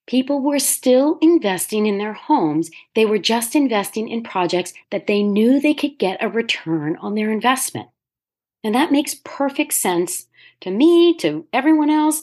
People 0.07 0.41
were 0.41 0.59
still 0.59 1.19
investing 1.21 1.87
in 1.87 1.99
their 1.99 2.13
homes. 2.13 2.71
They 2.95 3.07
were 3.07 3.19
just 3.19 3.55
investing 3.55 4.09
in 4.09 4.23
projects 4.23 4.73
that 4.91 5.07
they 5.07 5.23
knew 5.23 5.61
they 5.61 5.75
could 5.75 5.99
get 5.99 6.23
a 6.23 6.29
return 6.29 6.97
on 6.97 7.15
their 7.15 7.31
investment. 7.31 7.89
And 8.65 8.75
that 8.75 8.93
makes 8.93 9.15
perfect 9.25 9.73
sense 9.73 10.27
to 10.61 10.71
me, 10.71 11.15
to 11.19 11.47
everyone 11.53 11.91
else. 11.91 12.23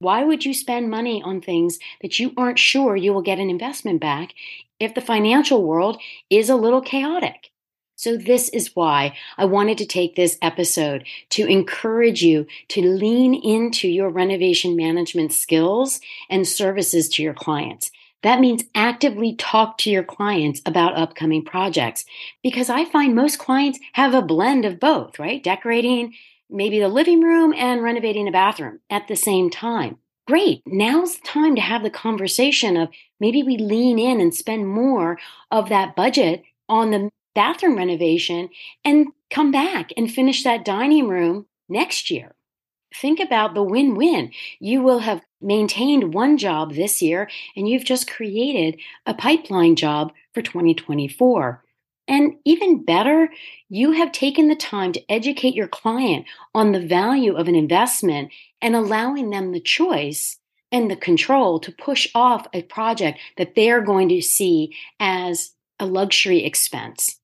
Why 0.00 0.24
would 0.24 0.44
you 0.44 0.54
spend 0.54 0.90
money 0.90 1.22
on 1.22 1.40
things 1.40 1.78
that 2.02 2.18
you 2.18 2.32
aren't 2.36 2.58
sure 2.58 2.96
you 2.96 3.12
will 3.12 3.22
get 3.22 3.38
an 3.38 3.50
investment 3.50 4.00
back 4.00 4.32
if 4.80 4.94
the 4.94 5.00
financial 5.00 5.64
world 5.64 6.00
is 6.30 6.48
a 6.48 6.56
little 6.56 6.80
chaotic? 6.80 7.50
So, 7.98 8.16
this 8.16 8.48
is 8.50 8.76
why 8.76 9.16
I 9.36 9.44
wanted 9.44 9.76
to 9.78 9.84
take 9.84 10.14
this 10.14 10.38
episode 10.40 11.04
to 11.30 11.44
encourage 11.46 12.22
you 12.22 12.46
to 12.68 12.80
lean 12.80 13.34
into 13.34 13.88
your 13.88 14.08
renovation 14.08 14.76
management 14.76 15.32
skills 15.32 15.98
and 16.30 16.46
services 16.46 17.08
to 17.08 17.24
your 17.24 17.34
clients. 17.34 17.90
That 18.22 18.38
means 18.38 18.62
actively 18.72 19.34
talk 19.34 19.78
to 19.78 19.90
your 19.90 20.04
clients 20.04 20.62
about 20.64 20.96
upcoming 20.96 21.44
projects 21.44 22.04
because 22.40 22.70
I 22.70 22.84
find 22.84 23.16
most 23.16 23.40
clients 23.40 23.80
have 23.94 24.14
a 24.14 24.22
blend 24.22 24.64
of 24.64 24.78
both, 24.78 25.18
right? 25.18 25.42
Decorating 25.42 26.14
maybe 26.48 26.78
the 26.78 26.86
living 26.86 27.20
room 27.20 27.52
and 27.52 27.82
renovating 27.82 28.28
a 28.28 28.32
bathroom 28.32 28.78
at 28.88 29.08
the 29.08 29.16
same 29.16 29.50
time. 29.50 29.98
Great. 30.28 30.62
Now's 30.64 31.16
the 31.16 31.26
time 31.26 31.56
to 31.56 31.60
have 31.60 31.82
the 31.82 31.90
conversation 31.90 32.76
of 32.76 32.90
maybe 33.18 33.42
we 33.42 33.56
lean 33.56 33.98
in 33.98 34.20
and 34.20 34.32
spend 34.32 34.68
more 34.68 35.18
of 35.50 35.68
that 35.70 35.96
budget 35.96 36.44
on 36.68 36.92
the 36.92 37.10
bathroom 37.38 37.76
renovation 37.76 38.48
and 38.84 39.06
come 39.30 39.52
back 39.52 39.92
and 39.96 40.10
finish 40.10 40.42
that 40.42 40.64
dining 40.64 41.06
room 41.06 41.46
next 41.68 42.10
year. 42.10 42.34
Think 42.96 43.20
about 43.20 43.54
the 43.54 43.62
win 43.62 43.94
win. 43.94 44.32
You 44.58 44.82
will 44.82 44.98
have 44.98 45.20
maintained 45.40 46.12
one 46.12 46.36
job 46.36 46.74
this 46.74 47.00
year 47.00 47.30
and 47.54 47.68
you've 47.68 47.84
just 47.84 48.10
created 48.10 48.80
a 49.06 49.14
pipeline 49.14 49.76
job 49.76 50.12
for 50.34 50.42
2024. 50.42 51.62
And 52.08 52.34
even 52.44 52.84
better, 52.84 53.28
you 53.68 53.92
have 53.92 54.10
taken 54.10 54.48
the 54.48 54.56
time 54.56 54.90
to 54.94 55.12
educate 55.12 55.54
your 55.54 55.68
client 55.68 56.26
on 56.56 56.72
the 56.72 56.84
value 56.84 57.36
of 57.36 57.46
an 57.46 57.54
investment 57.54 58.32
and 58.60 58.74
allowing 58.74 59.30
them 59.30 59.52
the 59.52 59.60
choice 59.60 60.38
and 60.72 60.90
the 60.90 60.96
control 60.96 61.60
to 61.60 61.70
push 61.70 62.08
off 62.16 62.48
a 62.52 62.62
project 62.62 63.20
that 63.36 63.54
they're 63.54 63.80
going 63.80 64.08
to 64.08 64.20
see 64.20 64.74
as 64.98 65.52
a 65.78 65.86
luxury 65.86 66.44
expense. 66.44 67.17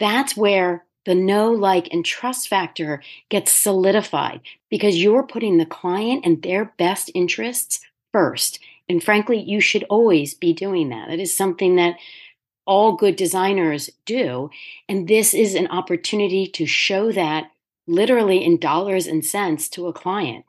That's 0.00 0.36
where 0.36 0.84
the 1.06 1.14
know, 1.14 1.52
like, 1.52 1.88
and 1.92 2.04
trust 2.04 2.48
factor 2.48 3.02
gets 3.28 3.52
solidified 3.52 4.40
because 4.68 5.00
you're 5.00 5.22
putting 5.22 5.56
the 5.58 5.66
client 5.66 6.26
and 6.26 6.42
their 6.42 6.74
best 6.78 7.10
interests 7.14 7.80
first. 8.12 8.58
And 8.88 9.02
frankly, 9.02 9.38
you 9.38 9.60
should 9.60 9.84
always 9.84 10.34
be 10.34 10.52
doing 10.52 10.88
that. 10.88 11.08
That 11.08 11.20
is 11.20 11.36
something 11.36 11.76
that 11.76 11.96
all 12.66 12.96
good 12.96 13.16
designers 13.16 13.88
do. 14.04 14.50
And 14.88 15.08
this 15.08 15.32
is 15.32 15.54
an 15.54 15.68
opportunity 15.68 16.46
to 16.48 16.66
show 16.66 17.12
that 17.12 17.50
literally 17.86 18.44
in 18.44 18.58
dollars 18.58 19.06
and 19.06 19.24
cents 19.24 19.68
to 19.70 19.86
a 19.86 19.92
client. 19.92 20.44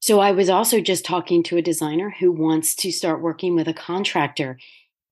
So 0.00 0.20
I 0.20 0.32
was 0.32 0.48
also 0.48 0.80
just 0.80 1.04
talking 1.04 1.42
to 1.44 1.56
a 1.56 1.62
designer 1.62 2.14
who 2.20 2.30
wants 2.30 2.74
to 2.76 2.92
start 2.92 3.20
working 3.20 3.54
with 3.56 3.68
a 3.68 3.74
contractor, 3.74 4.58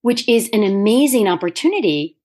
which 0.03 0.29
is 0.29 0.49
an 0.53 0.63
amazing 0.63 1.27
opportunity 1.27 2.16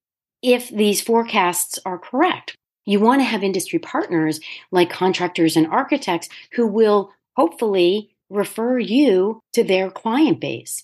if 0.42 0.70
these 0.70 1.02
forecasts 1.02 1.80
are 1.86 1.98
correct. 1.98 2.56
You 2.86 3.00
want 3.00 3.22
to 3.22 3.26
have 3.26 3.44
industry 3.44 3.80
partners 3.80 4.40
like 4.72 4.90
contractors 4.90 5.56
and 5.56 5.68
architects 5.68 6.30
who 6.54 6.68
will 6.68 7.12
hopefully 7.36 8.10
refer 8.30 8.80
you 8.80 9.40
to 9.54 9.64
their 9.64 9.92
client 9.92 10.40
base. 10.40 10.84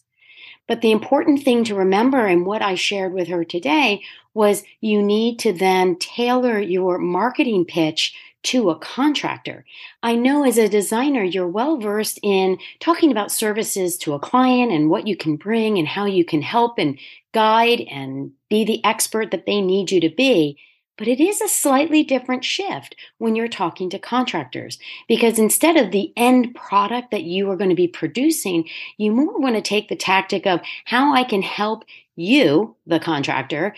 But 0.68 0.82
the 0.82 0.92
important 0.92 1.44
thing 1.44 1.64
to 1.66 1.76
remember, 1.76 2.26
and 2.26 2.46
what 2.46 2.62
I 2.62 2.76
shared 2.76 3.14
with 3.14 3.30
her 3.30 3.46
today, 3.46 4.04
was 4.34 4.64
you 4.82 5.02
need 5.02 5.40
to 5.40 5.54
then 5.54 5.96
tailor 5.98 6.60
your 6.60 6.98
marketing 6.98 7.66
pitch 7.66 8.14
to 8.48 8.70
a 8.70 8.80
contractor. 8.80 9.66
I 10.02 10.16
know 10.16 10.46
as 10.46 10.58
a 10.58 10.70
designer, 10.70 11.22
you're 11.22 11.48
well 11.48 11.78
versed 11.78 12.18
in 12.24 12.58
talking 12.80 13.12
about 13.12 13.30
services 13.30 13.98
to 14.00 14.14
a 14.14 14.20
client 14.20 14.72
and 14.72 14.90
what 14.90 15.06
you 15.06 15.18
can 15.18 15.36
bring 15.36 15.78
and 15.78 15.86
how 15.86 16.06
you 16.06 16.24
can 16.24 16.42
help 16.42 16.78
and 16.78 16.98
guide 17.34 17.82
and 17.82 18.32
be 18.50 18.64
the 18.64 18.84
expert 18.86 19.32
that 19.32 19.46
they 19.46 19.60
need 19.60 19.92
you 19.92 20.00
to 20.00 20.10
be. 20.10 20.58
But 20.98 21.10
it 21.10 21.20
is 21.20 21.42
a 21.42 21.50
slightly 21.50 22.04
different 22.04 22.46
shift 22.46 22.96
when 23.18 23.36
you're 23.36 23.50
talking 23.50 23.90
to 23.90 24.00
contractors 24.00 24.80
because 25.10 25.38
instead 25.38 25.76
of 25.76 25.92
the 25.92 26.14
end 26.16 26.56
product 26.56 27.12
that 27.12 27.24
you 27.24 27.52
are 27.52 27.58
going 27.58 27.70
to 27.70 27.76
be 27.76 27.90
producing, 27.90 28.68
you 28.98 29.12
more 29.12 29.38
want 29.38 29.56
to 29.56 29.62
take 29.62 29.90
the 29.90 29.96
tactic 29.98 30.48
of 30.48 30.62
how 30.86 31.14
I 31.14 31.26
can 31.26 31.42
help 31.42 31.84
you, 32.16 32.78
the 32.88 33.00
contractor, 33.02 33.76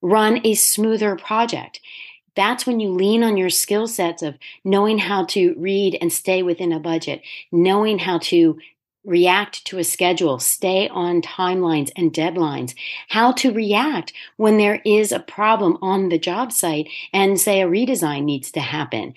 run 0.00 0.40
a 0.42 0.54
smoother 0.54 1.16
project 1.16 1.80
that's 2.36 2.66
when 2.66 2.80
you 2.80 2.92
lean 2.92 3.22
on 3.22 3.36
your 3.36 3.50
skill 3.50 3.86
sets 3.86 4.22
of 4.22 4.36
knowing 4.64 4.98
how 4.98 5.24
to 5.26 5.54
read 5.56 5.96
and 6.00 6.12
stay 6.12 6.42
within 6.42 6.72
a 6.72 6.80
budget, 6.80 7.22
knowing 7.52 7.98
how 7.98 8.18
to 8.18 8.58
react 9.04 9.64
to 9.66 9.78
a 9.78 9.84
schedule, 9.84 10.38
stay 10.38 10.88
on 10.88 11.20
timelines 11.20 11.90
and 11.96 12.12
deadlines, 12.12 12.74
how 13.08 13.32
to 13.32 13.52
react 13.52 14.12
when 14.36 14.56
there 14.56 14.80
is 14.84 15.12
a 15.12 15.20
problem 15.20 15.76
on 15.82 16.08
the 16.08 16.18
job 16.18 16.50
site 16.50 16.88
and 17.12 17.38
say 17.38 17.60
a 17.60 17.68
redesign 17.68 18.24
needs 18.24 18.50
to 18.50 18.60
happen. 18.60 19.14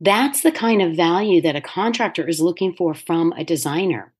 That's 0.00 0.42
the 0.42 0.52
kind 0.52 0.82
of 0.82 0.94
value 0.94 1.40
that 1.42 1.56
a 1.56 1.60
contractor 1.60 2.26
is 2.28 2.40
looking 2.40 2.74
for 2.74 2.94
from 2.94 3.32
a 3.32 3.44
designer. 3.44 4.12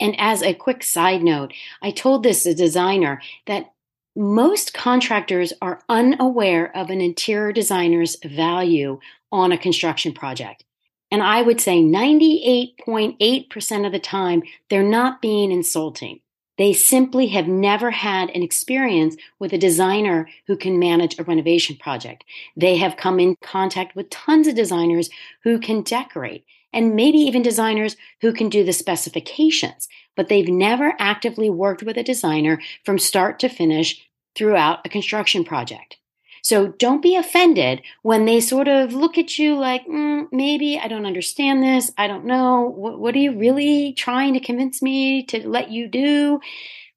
And 0.00 0.14
as 0.18 0.42
a 0.42 0.54
quick 0.54 0.82
side 0.82 1.22
note, 1.22 1.52
I 1.82 1.90
told 1.90 2.22
this 2.22 2.46
a 2.46 2.54
designer 2.54 3.20
that 3.46 3.72
most 4.16 4.74
contractors 4.74 5.52
are 5.62 5.80
unaware 5.88 6.76
of 6.76 6.90
an 6.90 7.00
interior 7.00 7.52
designer's 7.52 8.16
value 8.24 8.98
on 9.30 9.52
a 9.52 9.58
construction 9.58 10.12
project. 10.12 10.64
And 11.10 11.22
I 11.22 11.42
would 11.42 11.60
say 11.60 11.82
98.8% 11.82 13.86
of 13.86 13.92
the 13.92 13.98
time, 13.98 14.42
they're 14.68 14.82
not 14.82 15.22
being 15.22 15.52
insulting. 15.52 16.20
They 16.58 16.72
simply 16.72 17.28
have 17.28 17.46
never 17.46 17.92
had 17.92 18.30
an 18.30 18.42
experience 18.42 19.16
with 19.38 19.52
a 19.52 19.58
designer 19.58 20.28
who 20.48 20.56
can 20.56 20.78
manage 20.78 21.18
a 21.18 21.22
renovation 21.22 21.76
project. 21.76 22.24
They 22.56 22.76
have 22.76 22.96
come 22.96 23.20
in 23.20 23.36
contact 23.42 23.94
with 23.94 24.10
tons 24.10 24.48
of 24.48 24.56
designers 24.56 25.08
who 25.44 25.60
can 25.60 25.82
decorate 25.82 26.44
and 26.72 26.94
maybe 26.94 27.18
even 27.18 27.42
designers 27.42 27.96
who 28.20 28.32
can 28.32 28.48
do 28.48 28.64
the 28.64 28.72
specifications, 28.72 29.88
but 30.16 30.28
they've 30.28 30.48
never 30.48 30.94
actively 30.98 31.48
worked 31.50 31.82
with 31.82 31.96
a 31.96 32.02
designer 32.02 32.60
from 32.84 32.98
start 32.98 33.38
to 33.40 33.48
finish 33.48 34.04
throughout 34.34 34.84
a 34.84 34.88
construction 34.88 35.44
project. 35.44 35.96
So 36.42 36.68
don't 36.68 37.02
be 37.02 37.16
offended 37.16 37.82
when 38.02 38.24
they 38.24 38.40
sort 38.40 38.68
of 38.68 38.92
look 38.92 39.18
at 39.18 39.38
you 39.38 39.56
like, 39.56 39.86
mm, 39.86 40.26
maybe 40.30 40.78
I 40.78 40.88
don't 40.88 41.06
understand 41.06 41.62
this. 41.62 41.90
I 41.98 42.06
don't 42.06 42.24
know. 42.24 42.72
What, 42.74 42.98
what 42.98 43.14
are 43.14 43.18
you 43.18 43.36
really 43.36 43.92
trying 43.94 44.34
to 44.34 44.40
convince 44.40 44.80
me 44.80 45.24
to 45.24 45.46
let 45.46 45.70
you 45.70 45.88
do? 45.88 46.40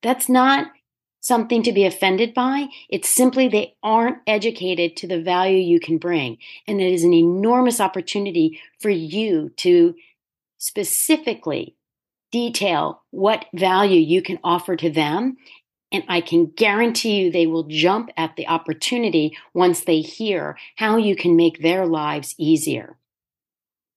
That's 0.03 0.29
not 0.29 0.67
something 1.21 1.63
to 1.63 1.71
be 1.71 1.85
offended 1.85 2.33
by. 2.33 2.67
It's 2.89 3.07
simply 3.07 3.47
they 3.47 3.75
aren't 3.81 4.17
educated 4.27 4.97
to 4.97 5.07
the 5.07 5.21
value 5.21 5.57
you 5.57 5.79
can 5.79 5.97
bring. 5.97 6.37
And 6.67 6.81
it 6.81 6.91
is 6.91 7.03
an 7.03 7.13
enormous 7.13 7.79
opportunity 7.79 8.59
for 8.79 8.89
you 8.89 9.49
to 9.57 9.95
specifically 10.57 11.75
detail 12.31 13.03
what 13.11 13.45
value 13.53 13.99
you 13.99 14.21
can 14.21 14.39
offer 14.43 14.75
to 14.75 14.89
them 14.89 15.37
and 15.91 16.03
I 16.07 16.21
can 16.21 16.45
guarantee 16.45 17.21
you 17.21 17.31
they 17.31 17.47
will 17.47 17.63
jump 17.63 18.11
at 18.15 18.35
the 18.35 18.47
opportunity 18.47 19.37
once 19.53 19.81
they 19.81 19.99
hear 19.99 20.57
how 20.77 20.97
you 20.97 21.15
can 21.15 21.35
make 21.35 21.61
their 21.61 21.85
lives 21.85 22.33
easier. 22.37 22.97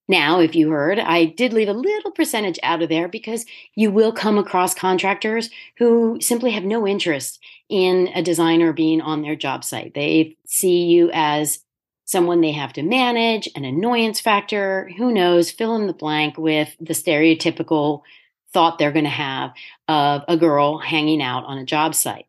Now, 0.06 0.40
if 0.40 0.54
you 0.54 0.70
heard, 0.70 0.98
I 0.98 1.24
did 1.24 1.52
leave 1.52 1.68
a 1.68 1.72
little 1.72 2.10
percentage 2.10 2.58
out 2.62 2.82
of 2.82 2.90
there 2.90 3.08
because 3.08 3.46
you 3.74 3.90
will 3.90 4.12
come 4.12 4.36
across 4.36 4.74
contractors 4.74 5.48
who 5.78 6.18
simply 6.20 6.50
have 6.50 6.64
no 6.64 6.86
interest 6.86 7.40
in 7.70 8.10
a 8.14 8.22
designer 8.22 8.72
being 8.72 9.00
on 9.00 9.22
their 9.22 9.36
job 9.36 9.64
site. 9.64 9.94
They 9.94 10.36
see 10.46 10.84
you 10.84 11.10
as 11.12 11.60
someone 12.04 12.42
they 12.42 12.52
have 12.52 12.74
to 12.74 12.82
manage, 12.82 13.48
an 13.56 13.64
annoyance 13.64 14.20
factor, 14.20 14.90
who 14.98 15.10
knows, 15.10 15.50
fill 15.50 15.74
in 15.76 15.86
the 15.86 15.94
blank 15.94 16.36
with 16.36 16.76
the 16.78 16.92
stereotypical 16.92 18.02
thought 18.52 18.78
they're 18.78 18.92
going 18.92 19.04
to 19.04 19.10
have 19.10 19.52
of 19.88 20.22
a 20.28 20.36
girl 20.36 20.78
hanging 20.78 21.20
out 21.20 21.44
on 21.44 21.58
a 21.58 21.64
job 21.64 21.94
site. 21.94 22.26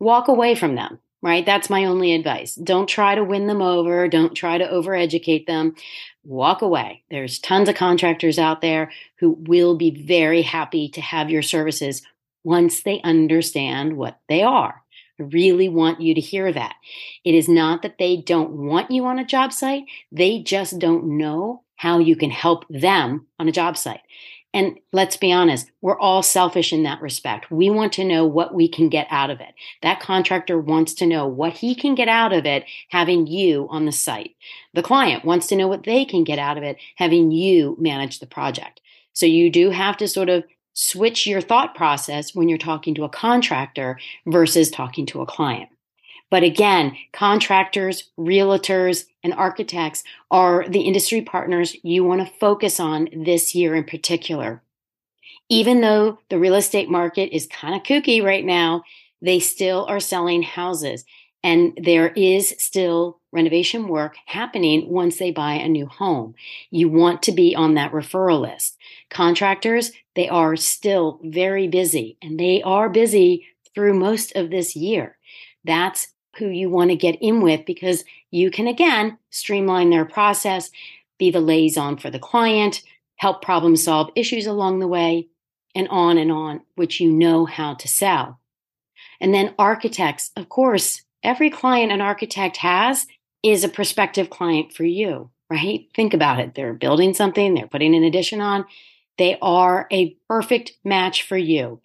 Walk 0.00 0.28
away 0.28 0.54
from 0.54 0.74
them, 0.74 0.98
right? 1.22 1.46
That's 1.46 1.70
my 1.70 1.84
only 1.84 2.14
advice. 2.14 2.54
Don't 2.56 2.88
try 2.88 3.14
to 3.14 3.22
win 3.22 3.46
them 3.46 3.62
over. 3.62 4.08
Don't 4.08 4.34
try 4.34 4.58
to 4.58 4.66
overeducate 4.66 5.46
them. 5.46 5.76
Walk 6.24 6.62
away. 6.62 7.02
There's 7.10 7.38
tons 7.38 7.68
of 7.68 7.74
contractors 7.74 8.38
out 8.38 8.60
there 8.60 8.92
who 9.18 9.36
will 9.46 9.76
be 9.76 9.90
very 9.90 10.42
happy 10.42 10.88
to 10.90 11.00
have 11.00 11.30
your 11.30 11.42
services 11.42 12.02
once 12.44 12.82
they 12.82 13.00
understand 13.02 13.96
what 13.96 14.20
they 14.28 14.42
are. 14.42 14.82
I 15.18 15.24
really 15.24 15.68
want 15.68 16.00
you 16.00 16.14
to 16.14 16.20
hear 16.20 16.52
that. 16.52 16.76
It 17.24 17.34
is 17.34 17.48
not 17.48 17.82
that 17.82 17.98
they 17.98 18.16
don't 18.16 18.50
want 18.52 18.90
you 18.90 19.04
on 19.06 19.18
a 19.18 19.24
job 19.24 19.52
site, 19.52 19.84
they 20.10 20.40
just 20.40 20.78
don't 20.78 21.18
know 21.18 21.62
how 21.76 21.98
you 21.98 22.14
can 22.14 22.30
help 22.30 22.64
them 22.70 23.26
on 23.40 23.48
a 23.48 23.52
job 23.52 23.76
site. 23.76 24.00
And 24.54 24.78
let's 24.92 25.16
be 25.16 25.32
honest, 25.32 25.70
we're 25.80 25.98
all 25.98 26.22
selfish 26.22 26.72
in 26.72 26.82
that 26.82 27.00
respect. 27.00 27.50
We 27.50 27.70
want 27.70 27.92
to 27.94 28.04
know 28.04 28.26
what 28.26 28.54
we 28.54 28.68
can 28.68 28.90
get 28.90 29.06
out 29.10 29.30
of 29.30 29.40
it. 29.40 29.54
That 29.80 30.00
contractor 30.00 30.58
wants 30.58 30.92
to 30.94 31.06
know 31.06 31.26
what 31.26 31.54
he 31.54 31.74
can 31.74 31.94
get 31.94 32.08
out 32.08 32.34
of 32.34 32.44
it 32.44 32.64
having 32.90 33.26
you 33.26 33.66
on 33.70 33.86
the 33.86 33.92
site. 33.92 34.36
The 34.74 34.82
client 34.82 35.24
wants 35.24 35.46
to 35.48 35.56
know 35.56 35.68
what 35.68 35.84
they 35.84 36.04
can 36.04 36.22
get 36.22 36.38
out 36.38 36.58
of 36.58 36.64
it 36.64 36.76
having 36.96 37.30
you 37.30 37.76
manage 37.78 38.20
the 38.20 38.26
project. 38.26 38.82
So 39.14 39.24
you 39.24 39.50
do 39.50 39.70
have 39.70 39.96
to 39.98 40.08
sort 40.08 40.28
of 40.28 40.44
switch 40.74 41.26
your 41.26 41.40
thought 41.40 41.74
process 41.74 42.34
when 42.34 42.48
you're 42.48 42.58
talking 42.58 42.94
to 42.94 43.04
a 43.04 43.08
contractor 43.08 43.98
versus 44.26 44.70
talking 44.70 45.06
to 45.06 45.22
a 45.22 45.26
client. 45.26 45.68
But 46.32 46.42
again, 46.42 46.96
contractors, 47.12 48.04
realtors, 48.18 49.04
and 49.22 49.34
architects 49.34 50.02
are 50.30 50.66
the 50.66 50.80
industry 50.80 51.20
partners 51.20 51.76
you 51.82 52.04
want 52.04 52.26
to 52.26 52.38
focus 52.40 52.80
on 52.80 53.10
this 53.14 53.54
year 53.54 53.74
in 53.74 53.84
particular. 53.84 54.62
Even 55.50 55.82
though 55.82 56.20
the 56.30 56.38
real 56.38 56.54
estate 56.54 56.88
market 56.88 57.36
is 57.36 57.46
kind 57.48 57.74
of 57.74 57.82
kooky 57.82 58.24
right 58.24 58.46
now, 58.46 58.82
they 59.20 59.40
still 59.40 59.84
are 59.90 60.00
selling 60.00 60.42
houses. 60.42 61.04
And 61.44 61.78
there 61.78 62.08
is 62.08 62.54
still 62.56 63.20
renovation 63.30 63.86
work 63.86 64.16
happening 64.24 64.88
once 64.88 65.18
they 65.18 65.32
buy 65.32 65.56
a 65.56 65.68
new 65.68 65.84
home. 65.84 66.34
You 66.70 66.88
want 66.88 67.22
to 67.24 67.32
be 67.32 67.54
on 67.54 67.74
that 67.74 67.92
referral 67.92 68.40
list. 68.40 68.78
Contractors, 69.10 69.92
they 70.16 70.30
are 70.30 70.56
still 70.56 71.20
very 71.22 71.68
busy 71.68 72.16
and 72.22 72.40
they 72.40 72.62
are 72.62 72.88
busy 72.88 73.48
through 73.74 73.98
most 73.98 74.34
of 74.34 74.48
this 74.48 74.74
year. 74.74 75.18
That's 75.62 76.08
who 76.38 76.46
you 76.46 76.70
want 76.70 76.90
to 76.90 76.96
get 76.96 77.20
in 77.20 77.40
with 77.42 77.64
because 77.66 78.04
you 78.30 78.50
can 78.50 78.66
again 78.66 79.18
streamline 79.30 79.90
their 79.90 80.04
process, 80.04 80.70
be 81.18 81.30
the 81.30 81.40
liaison 81.40 81.96
for 81.96 82.10
the 82.10 82.18
client, 82.18 82.82
help 83.16 83.42
problem 83.42 83.76
solve 83.76 84.10
issues 84.16 84.46
along 84.46 84.78
the 84.78 84.88
way, 84.88 85.28
and 85.74 85.88
on 85.88 86.18
and 86.18 86.32
on, 86.32 86.62
which 86.74 87.00
you 87.00 87.10
know 87.10 87.44
how 87.46 87.74
to 87.74 87.88
sell. 87.88 88.40
And 89.20 89.32
then 89.32 89.54
architects, 89.58 90.30
of 90.36 90.48
course, 90.48 91.02
every 91.22 91.50
client 91.50 91.92
an 91.92 92.00
architect 92.00 92.58
has 92.58 93.06
is 93.42 93.64
a 93.64 93.68
prospective 93.68 94.30
client 94.30 94.72
for 94.72 94.84
you, 94.84 95.30
right? 95.50 95.86
Think 95.94 96.14
about 96.14 96.40
it. 96.40 96.54
They're 96.54 96.74
building 96.74 97.14
something, 97.14 97.54
they're 97.54 97.66
putting 97.66 97.94
an 97.94 98.04
addition 98.04 98.40
on. 98.40 98.64
They 99.18 99.38
are 99.40 99.86
a 99.92 100.16
perfect 100.28 100.72
match 100.84 101.22
for 101.22 101.36
you. 101.36 101.80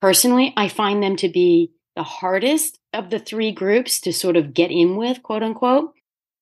Personally, 0.00 0.52
I 0.56 0.68
find 0.68 1.02
them 1.02 1.16
to 1.16 1.28
be 1.28 1.72
the 1.94 2.02
hardest 2.02 2.78
of 2.96 3.10
the 3.10 3.18
three 3.18 3.52
groups 3.52 4.00
to 4.00 4.12
sort 4.12 4.36
of 4.36 4.54
get 4.54 4.70
in 4.70 4.96
with, 4.96 5.22
quote 5.22 5.42
unquote, 5.42 5.94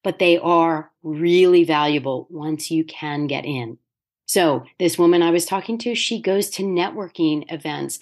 but 0.02 0.18
they 0.18 0.38
are 0.38 0.90
really 1.02 1.64
valuable 1.64 2.26
once 2.30 2.70
you 2.70 2.84
can 2.84 3.26
get 3.26 3.44
in. 3.44 3.78
So, 4.26 4.64
this 4.78 4.98
woman 4.98 5.22
I 5.22 5.30
was 5.30 5.44
talking 5.44 5.76
to, 5.78 5.94
she 5.94 6.20
goes 6.20 6.48
to 6.50 6.62
networking 6.62 7.44
events 7.52 7.98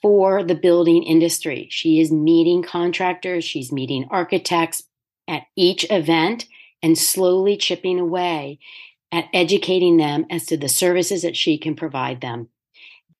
for 0.00 0.42
the 0.42 0.54
building 0.54 1.02
industry. 1.02 1.68
She 1.70 2.00
is 2.00 2.10
meeting 2.10 2.62
contractors, 2.62 3.44
she's 3.44 3.72
meeting 3.72 4.06
architects 4.10 4.84
at 5.28 5.42
each 5.56 5.84
event 5.90 6.46
and 6.82 6.96
slowly 6.96 7.56
chipping 7.56 7.98
away 7.98 8.58
at 9.12 9.26
educating 9.32 9.96
them 9.96 10.26
as 10.30 10.46
to 10.46 10.56
the 10.56 10.68
services 10.68 11.22
that 11.22 11.36
she 11.36 11.58
can 11.58 11.74
provide 11.74 12.20
them. 12.20 12.48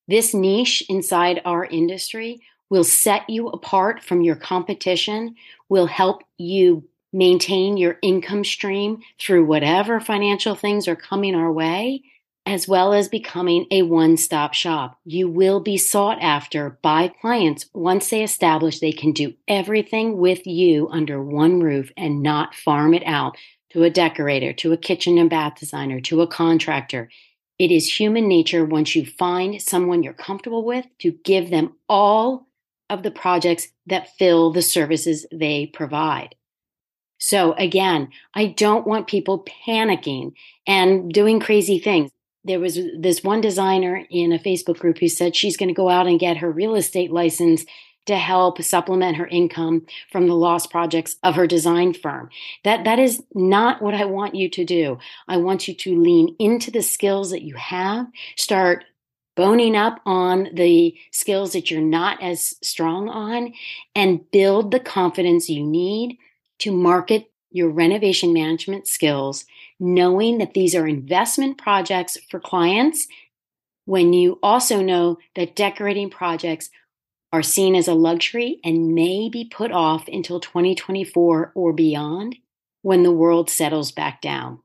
This 0.09 0.35
niche 0.35 0.85
inside 0.89 1.41
our 1.45 1.65
industry 1.65 2.41
will 2.71 2.85
set 2.85 3.29
you 3.29 3.49
apart 3.49 4.03
from 4.03 4.23
your 4.23 4.37
competition, 4.37 5.35
will 5.69 5.87
help 5.87 6.23
you 6.39 6.85
maintain 7.13 7.77
your 7.77 7.99
income 8.03 8.45
stream 8.45 8.99
through 9.19 9.45
whatever 9.45 10.01
financial 10.01 10.55
things 10.55 10.87
are 10.87 10.97
coming 10.97 11.35
our 11.35 11.51
way, 11.51 12.03
as 12.45 12.69
well 12.69 12.93
as 12.93 13.09
becoming 13.09 13.67
a 13.71 13.83
one 13.83 14.17
stop 14.17 14.55
shop. 14.55 14.99
You 15.05 15.29
will 15.29 15.61
be 15.61 15.77
sought 15.77 16.19
after 16.21 16.79
by 16.83 17.09
clients 17.09 17.67
once 17.75 18.11
they 18.11 18.23
establish 18.23 18.79
they 18.79 18.93
can 18.93 19.13
do 19.13 19.35
everything 19.49 20.19
with 20.19 20.47
you 20.47 20.89
under 20.91 21.23
one 21.23 21.61
roof 21.61 21.91
and 21.97 22.23
not 22.23 22.55
farm 22.55 22.95
it 22.95 23.03
out 23.05 23.37
to 23.71 23.83
a 23.83 23.91
decorator, 23.91 24.53
to 24.53 24.73
a 24.73 24.77
kitchen 24.77 25.19
and 25.19 25.29
bath 25.29 25.59
designer, 25.59 26.01
to 26.01 26.23
a 26.23 26.27
contractor. 26.27 27.09
It 27.59 27.71
is 27.71 27.99
human 27.99 28.29
nature 28.29 28.65
once 28.65 28.95
you 28.95 29.07
find 29.07 29.61
someone 29.61 30.03
you're 30.03 30.13
comfortable 30.13 30.65
with 30.65 30.87
to 30.99 31.13
give 31.25 31.51
them 31.51 31.73
all 31.89 32.46
of 32.89 33.03
the 33.03 33.11
projects 33.11 33.69
that 33.87 34.17
fill 34.17 34.53
the 34.53 34.63
services 34.63 35.27
they 35.33 35.67
provide. 35.67 36.35
So 37.19 37.55
again, 37.55 38.09
I 38.35 38.47
don't 38.47 38.87
want 38.87 39.07
people 39.07 39.47
panicking 39.67 40.33
and 40.67 41.11
doing 41.13 41.41
crazy 41.41 41.79
things. 41.79 42.11
There 42.45 42.61
was 42.61 42.79
this 42.99 43.25
one 43.25 43.41
designer 43.41 44.05
in 44.11 44.33
a 44.33 44.39
Facebook 44.39 44.79
group 44.79 44.99
who 44.99 45.09
said 45.09 45.35
she's 45.35 45.57
going 45.57 45.69
to 45.69 45.75
go 45.75 45.89
out 45.89 46.07
and 46.07 46.21
get 46.21 46.37
her 46.37 46.51
real 46.51 46.77
estate 46.77 47.11
license 47.11 47.65
to 48.07 48.17
help 48.17 48.63
supplement 48.63 49.17
her 49.17 49.27
income 49.27 49.85
from 50.11 50.29
the 50.29 50.35
lost 50.35 50.71
projects 50.71 51.17
of 51.25 51.35
her 51.35 51.47
design 51.47 51.93
firm. 51.93 52.31
That 52.63 52.85
that 52.85 53.01
is 53.01 53.23
not 53.35 53.83
what 53.83 53.95
I 53.95 54.05
want 54.05 54.37
you 54.37 54.49
to 54.51 54.65
do. 54.65 54.99
I 55.27 55.39
want 55.39 55.67
you 55.67 55.75
to 55.75 56.01
lean 56.01 56.37
into 56.39 56.71
the 56.71 56.83
skills 56.83 57.31
that 57.31 57.43
you 57.43 57.57
have, 57.57 58.07
start 58.37 58.85
boning 59.37 59.77
up 59.77 60.01
on 60.05 60.49
the 60.55 60.97
skills 61.13 61.53
that 61.53 61.71
you're 61.71 61.81
not 61.81 62.23
as 62.23 62.55
strong 62.63 63.09
on, 63.09 63.53
and 63.95 64.31
build 64.31 64.71
the 64.71 64.81
confidence 64.81 65.49
you 65.49 65.63
need 65.63 66.19
to 66.59 66.73
market 66.73 67.31
your 67.51 67.69
renovation 67.69 68.33
management 68.33 68.89
skills, 68.89 69.45
knowing 69.79 70.39
that 70.39 70.55
these 70.55 70.75
are 70.75 70.89
investment 70.89 71.59
projects 71.59 72.19
for 72.29 72.41
clients. 72.41 73.07
When 73.85 74.13
you 74.13 74.39
also 74.43 74.83
know 74.83 75.19
that 75.37 75.55
decorating 75.55 76.11
projects 76.11 76.71
are 77.33 77.43
seen 77.43 77.75
as 77.75 77.89
a 77.89 77.95
luxury 77.95 78.61
and 78.65 78.95
may 78.95 79.29
be 79.29 79.45
put 79.45 79.71
off 79.71 80.09
until 80.09 80.41
2024 80.41 81.53
or 81.55 81.73
beyond 81.73 82.37
when 82.83 83.03
the 83.03 83.13
world 83.13 83.51
settles 83.51 83.93
back 83.93 84.21
down. 84.23 84.61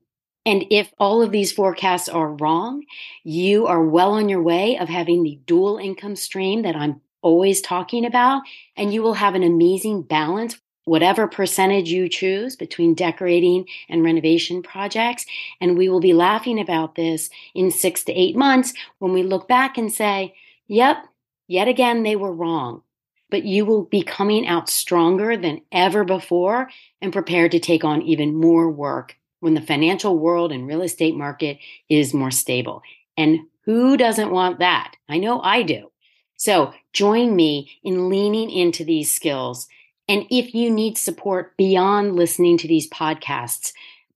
And 0.45 0.65
if 0.71 0.91
all 0.97 1.21
of 1.21 1.31
these 1.31 1.51
forecasts 1.51 2.09
are 2.09 2.33
wrong, 2.33 2.83
you 3.23 3.67
are 3.67 3.83
well 3.83 4.13
on 4.13 4.27
your 4.27 4.41
way 4.41 4.77
of 4.77 4.89
having 4.89 5.21
the 5.21 5.39
dual 5.45 5.77
income 5.77 6.15
stream 6.15 6.63
that 6.63 6.75
I'm 6.75 7.01
always 7.21 7.61
talking 7.61 8.05
about. 8.05 8.41
And 8.75 8.93
you 8.93 9.03
will 9.03 9.13
have 9.13 9.35
an 9.35 9.43
amazing 9.43 10.01
balance, 10.01 10.59
whatever 10.85 11.27
percentage 11.27 11.89
you 11.89 12.09
choose 12.09 12.55
between 12.55 12.95
decorating 12.95 13.65
and 13.87 14.03
renovation 14.03 14.63
projects. 14.63 15.27
And 15.59 15.77
we 15.77 15.89
will 15.89 15.99
be 15.99 16.13
laughing 16.13 16.59
about 16.59 16.95
this 16.95 17.29
in 17.53 17.69
six 17.69 18.03
to 18.05 18.13
eight 18.13 18.35
months 18.35 18.73
when 18.97 19.13
we 19.13 19.21
look 19.21 19.47
back 19.47 19.77
and 19.77 19.93
say, 19.93 20.33
yep, 20.67 21.05
yet 21.47 21.67
again, 21.67 22.01
they 22.01 22.15
were 22.15 22.33
wrong. 22.33 22.81
But 23.29 23.45
you 23.45 23.63
will 23.63 23.83
be 23.83 24.01
coming 24.01 24.47
out 24.47 24.69
stronger 24.69 25.37
than 25.37 25.61
ever 25.71 26.03
before 26.03 26.69
and 26.99 27.13
prepared 27.13 27.51
to 27.51 27.59
take 27.59 27.83
on 27.83 28.01
even 28.01 28.33
more 28.33 28.69
work 28.69 29.20
when 29.41 29.53
the 29.53 29.61
financial 29.61 30.17
world 30.17 30.53
and 30.53 30.65
real 30.65 30.81
estate 30.81 31.15
market 31.15 31.57
is 31.89 32.13
more 32.13 32.31
stable. 32.31 32.81
And 33.17 33.41
who 33.65 33.97
doesn't 33.97 34.31
want 34.31 34.59
that? 34.59 34.93
I 35.09 35.17
know 35.17 35.41
I 35.41 35.63
do. 35.63 35.91
So 36.37 36.73
join 36.93 37.35
me 37.35 37.69
in 37.83 38.09
leaning 38.09 38.49
into 38.49 38.83
these 38.83 39.13
skills. 39.13 39.67
And 40.07 40.25
if 40.31 40.55
you 40.55 40.71
need 40.71 40.97
support 40.97 41.55
beyond 41.57 42.15
listening 42.15 42.57
to 42.59 42.67
these 42.67 42.89
podcasts, 42.89 43.73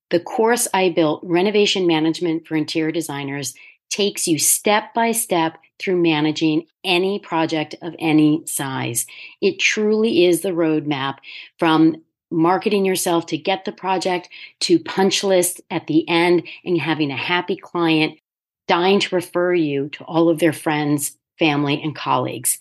the 0.10 0.20
course 0.20 0.68
I 0.74 0.90
built, 0.90 1.22
Renovation 1.24 1.86
Management 1.86 2.48
for 2.48 2.56
Interior 2.56 2.92
Designers, 2.92 3.54
takes 3.90 4.28
you 4.28 4.40
step 4.40 4.94
by 4.94 5.12
step 5.12 5.58
through 5.80 6.02
managing 6.02 6.66
any 6.84 7.20
project 7.20 7.76
of 7.82 7.96
any 8.00 8.44
size. 8.46 9.06
It 9.42 9.60
truly 9.60 10.26
is 10.26 10.42
the 10.42 10.50
roadmap 10.50 11.18
from 11.60 12.04
marketing 12.36 12.86
yourself 12.86 13.26
to 13.28 13.38
get 13.38 13.66
the 13.66 13.72
project 13.72 14.30
to 14.60 14.78
punch 14.78 15.24
list 15.24 15.62
at 15.72 15.88
the 15.88 16.08
end 16.08 16.44
and 16.64 16.80
having 16.80 17.12
a 17.12 17.18
happy 17.18 17.56
client 17.56 18.20
dying 18.68 19.00
to 19.00 19.16
refer 19.16 19.54
you 19.54 19.90
to 19.90 20.04
all 20.04 20.30
of 20.30 20.40
their 20.40 20.54
friends, 20.54 21.18
family, 21.40 21.82
and 21.82 21.96
colleagues. 21.96 22.58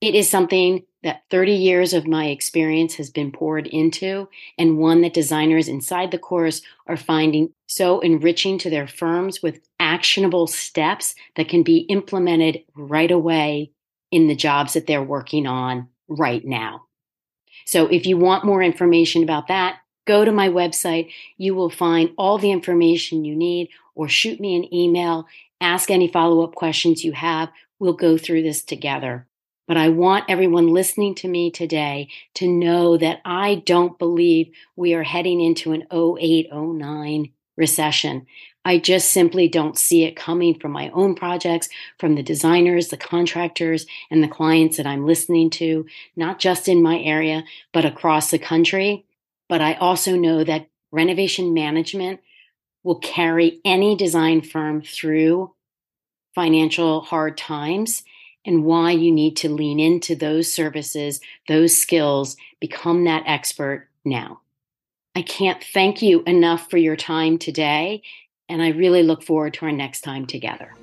It 0.00 0.14
is 0.14 0.28
something 0.28 0.84
that 1.02 1.22
30 1.30 1.52
years 1.52 1.94
of 1.94 2.06
my 2.06 2.26
experience 2.26 2.94
has 2.96 3.10
been 3.10 3.30
poured 3.30 3.66
into, 3.68 4.28
and 4.58 4.78
one 4.78 5.02
that 5.02 5.14
designers 5.14 5.68
inside 5.68 6.10
the 6.10 6.18
course 6.18 6.62
are 6.86 6.96
finding 6.96 7.52
so 7.66 8.00
enriching 8.00 8.58
to 8.58 8.70
their 8.70 8.88
firms 8.88 9.42
with 9.42 9.60
actionable 9.78 10.46
steps 10.46 11.14
that 11.36 11.48
can 11.48 11.62
be 11.62 11.78
implemented 11.88 12.64
right 12.74 13.10
away 13.10 13.70
in 14.10 14.26
the 14.26 14.34
jobs 14.34 14.74
that 14.74 14.86
they're 14.86 15.02
working 15.02 15.46
on 15.46 15.88
right 16.08 16.44
now. 16.44 16.85
So 17.66 17.88
if 17.88 18.06
you 18.06 18.16
want 18.16 18.44
more 18.44 18.62
information 18.62 19.22
about 19.22 19.48
that, 19.48 19.80
go 20.06 20.24
to 20.24 20.32
my 20.32 20.48
website. 20.48 21.10
You 21.36 21.54
will 21.54 21.68
find 21.68 22.10
all 22.16 22.38
the 22.38 22.52
information 22.52 23.24
you 23.24 23.36
need 23.36 23.68
or 23.94 24.08
shoot 24.08 24.40
me 24.40 24.54
an 24.54 24.72
email. 24.72 25.26
Ask 25.60 25.90
any 25.90 26.08
follow 26.08 26.42
up 26.44 26.54
questions 26.54 27.04
you 27.04 27.12
have. 27.12 27.50
We'll 27.78 27.94
go 27.94 28.16
through 28.16 28.42
this 28.42 28.62
together. 28.62 29.26
But 29.66 29.76
I 29.76 29.88
want 29.88 30.26
everyone 30.28 30.68
listening 30.68 31.16
to 31.16 31.28
me 31.28 31.50
today 31.50 32.08
to 32.34 32.46
know 32.46 32.96
that 32.98 33.20
I 33.24 33.56
don't 33.66 33.98
believe 33.98 34.52
we 34.76 34.94
are 34.94 35.02
heading 35.02 35.40
into 35.40 35.72
an 35.72 35.86
08 35.92 36.48
09 36.52 37.32
recession. 37.56 38.26
I 38.64 38.78
just 38.78 39.10
simply 39.10 39.48
don't 39.48 39.78
see 39.78 40.04
it 40.04 40.16
coming 40.16 40.58
from 40.58 40.72
my 40.72 40.90
own 40.90 41.14
projects, 41.14 41.68
from 41.98 42.16
the 42.16 42.22
designers, 42.22 42.88
the 42.88 42.96
contractors, 42.96 43.86
and 44.10 44.22
the 44.22 44.28
clients 44.28 44.76
that 44.76 44.86
I'm 44.86 45.06
listening 45.06 45.50
to, 45.50 45.86
not 46.16 46.40
just 46.40 46.66
in 46.66 46.82
my 46.82 46.98
area, 46.98 47.44
but 47.72 47.84
across 47.84 48.30
the 48.30 48.40
country. 48.40 49.04
But 49.48 49.60
I 49.60 49.74
also 49.74 50.16
know 50.16 50.42
that 50.42 50.68
renovation 50.90 51.54
management 51.54 52.20
will 52.82 52.98
carry 52.98 53.60
any 53.64 53.96
design 53.96 54.40
firm 54.40 54.82
through 54.82 55.54
financial 56.34 57.02
hard 57.02 57.36
times 57.36 58.02
and 58.44 58.64
why 58.64 58.92
you 58.92 59.10
need 59.10 59.36
to 59.36 59.48
lean 59.48 59.80
into 59.80 60.14
those 60.14 60.52
services, 60.52 61.20
those 61.48 61.76
skills, 61.76 62.36
become 62.60 63.04
that 63.04 63.24
expert 63.26 63.88
now. 64.04 64.40
I 65.16 65.22
can't 65.22 65.64
thank 65.72 66.02
you 66.02 66.22
enough 66.24 66.68
for 66.68 66.76
your 66.76 66.94
time 66.94 67.38
today, 67.38 68.02
and 68.50 68.60
I 68.60 68.68
really 68.72 69.02
look 69.02 69.22
forward 69.22 69.54
to 69.54 69.64
our 69.64 69.72
next 69.72 70.02
time 70.02 70.26
together. 70.26 70.74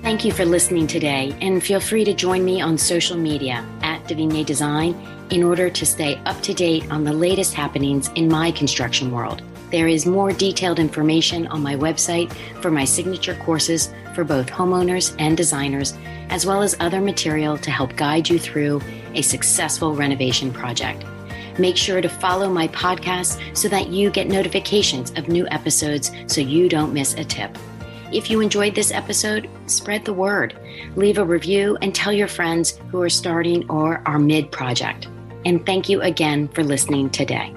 Thank 0.00 0.24
you 0.24 0.32
for 0.32 0.46
listening 0.46 0.86
today, 0.86 1.36
and 1.42 1.62
feel 1.62 1.80
free 1.80 2.02
to 2.04 2.14
join 2.14 2.46
me 2.46 2.62
on 2.62 2.78
social 2.78 3.18
media 3.18 3.62
at 3.82 4.04
Davina 4.04 4.46
Design 4.46 4.94
in 5.28 5.42
order 5.42 5.68
to 5.68 5.84
stay 5.84 6.16
up 6.24 6.40
to 6.40 6.54
date 6.54 6.90
on 6.90 7.04
the 7.04 7.12
latest 7.12 7.52
happenings 7.52 8.08
in 8.14 8.26
my 8.26 8.50
construction 8.50 9.10
world. 9.10 9.42
There 9.70 9.88
is 9.88 10.06
more 10.06 10.32
detailed 10.32 10.78
information 10.78 11.46
on 11.48 11.62
my 11.62 11.76
website 11.76 12.32
for 12.62 12.70
my 12.70 12.86
signature 12.86 13.34
courses 13.34 13.92
for 14.14 14.24
both 14.24 14.46
homeowners 14.46 15.14
and 15.18 15.36
designers, 15.36 15.92
as 16.30 16.46
well 16.46 16.62
as 16.62 16.76
other 16.80 17.00
material 17.00 17.56
to 17.58 17.70
help 17.70 17.96
guide 17.96 18.28
you 18.28 18.38
through 18.38 18.80
a 19.14 19.22
successful 19.22 19.94
renovation 19.94 20.52
project. 20.52 21.04
Make 21.58 21.76
sure 21.76 22.00
to 22.00 22.08
follow 22.08 22.48
my 22.48 22.68
podcast 22.68 23.56
so 23.56 23.68
that 23.68 23.88
you 23.88 24.10
get 24.10 24.28
notifications 24.28 25.10
of 25.12 25.28
new 25.28 25.46
episodes 25.48 26.10
so 26.26 26.40
you 26.40 26.68
don't 26.68 26.92
miss 26.92 27.14
a 27.14 27.24
tip. 27.24 27.56
If 28.12 28.30
you 28.30 28.40
enjoyed 28.40 28.74
this 28.74 28.92
episode, 28.92 29.48
spread 29.66 30.04
the 30.04 30.12
word, 30.12 30.58
leave 30.94 31.18
a 31.18 31.24
review, 31.24 31.76
and 31.82 31.94
tell 31.94 32.12
your 32.12 32.28
friends 32.28 32.78
who 32.90 33.00
are 33.02 33.08
starting 33.08 33.68
or 33.68 34.02
are 34.06 34.18
mid 34.18 34.52
project. 34.52 35.08
And 35.44 35.64
thank 35.66 35.88
you 35.88 36.02
again 36.02 36.48
for 36.48 36.62
listening 36.62 37.10
today. 37.10 37.54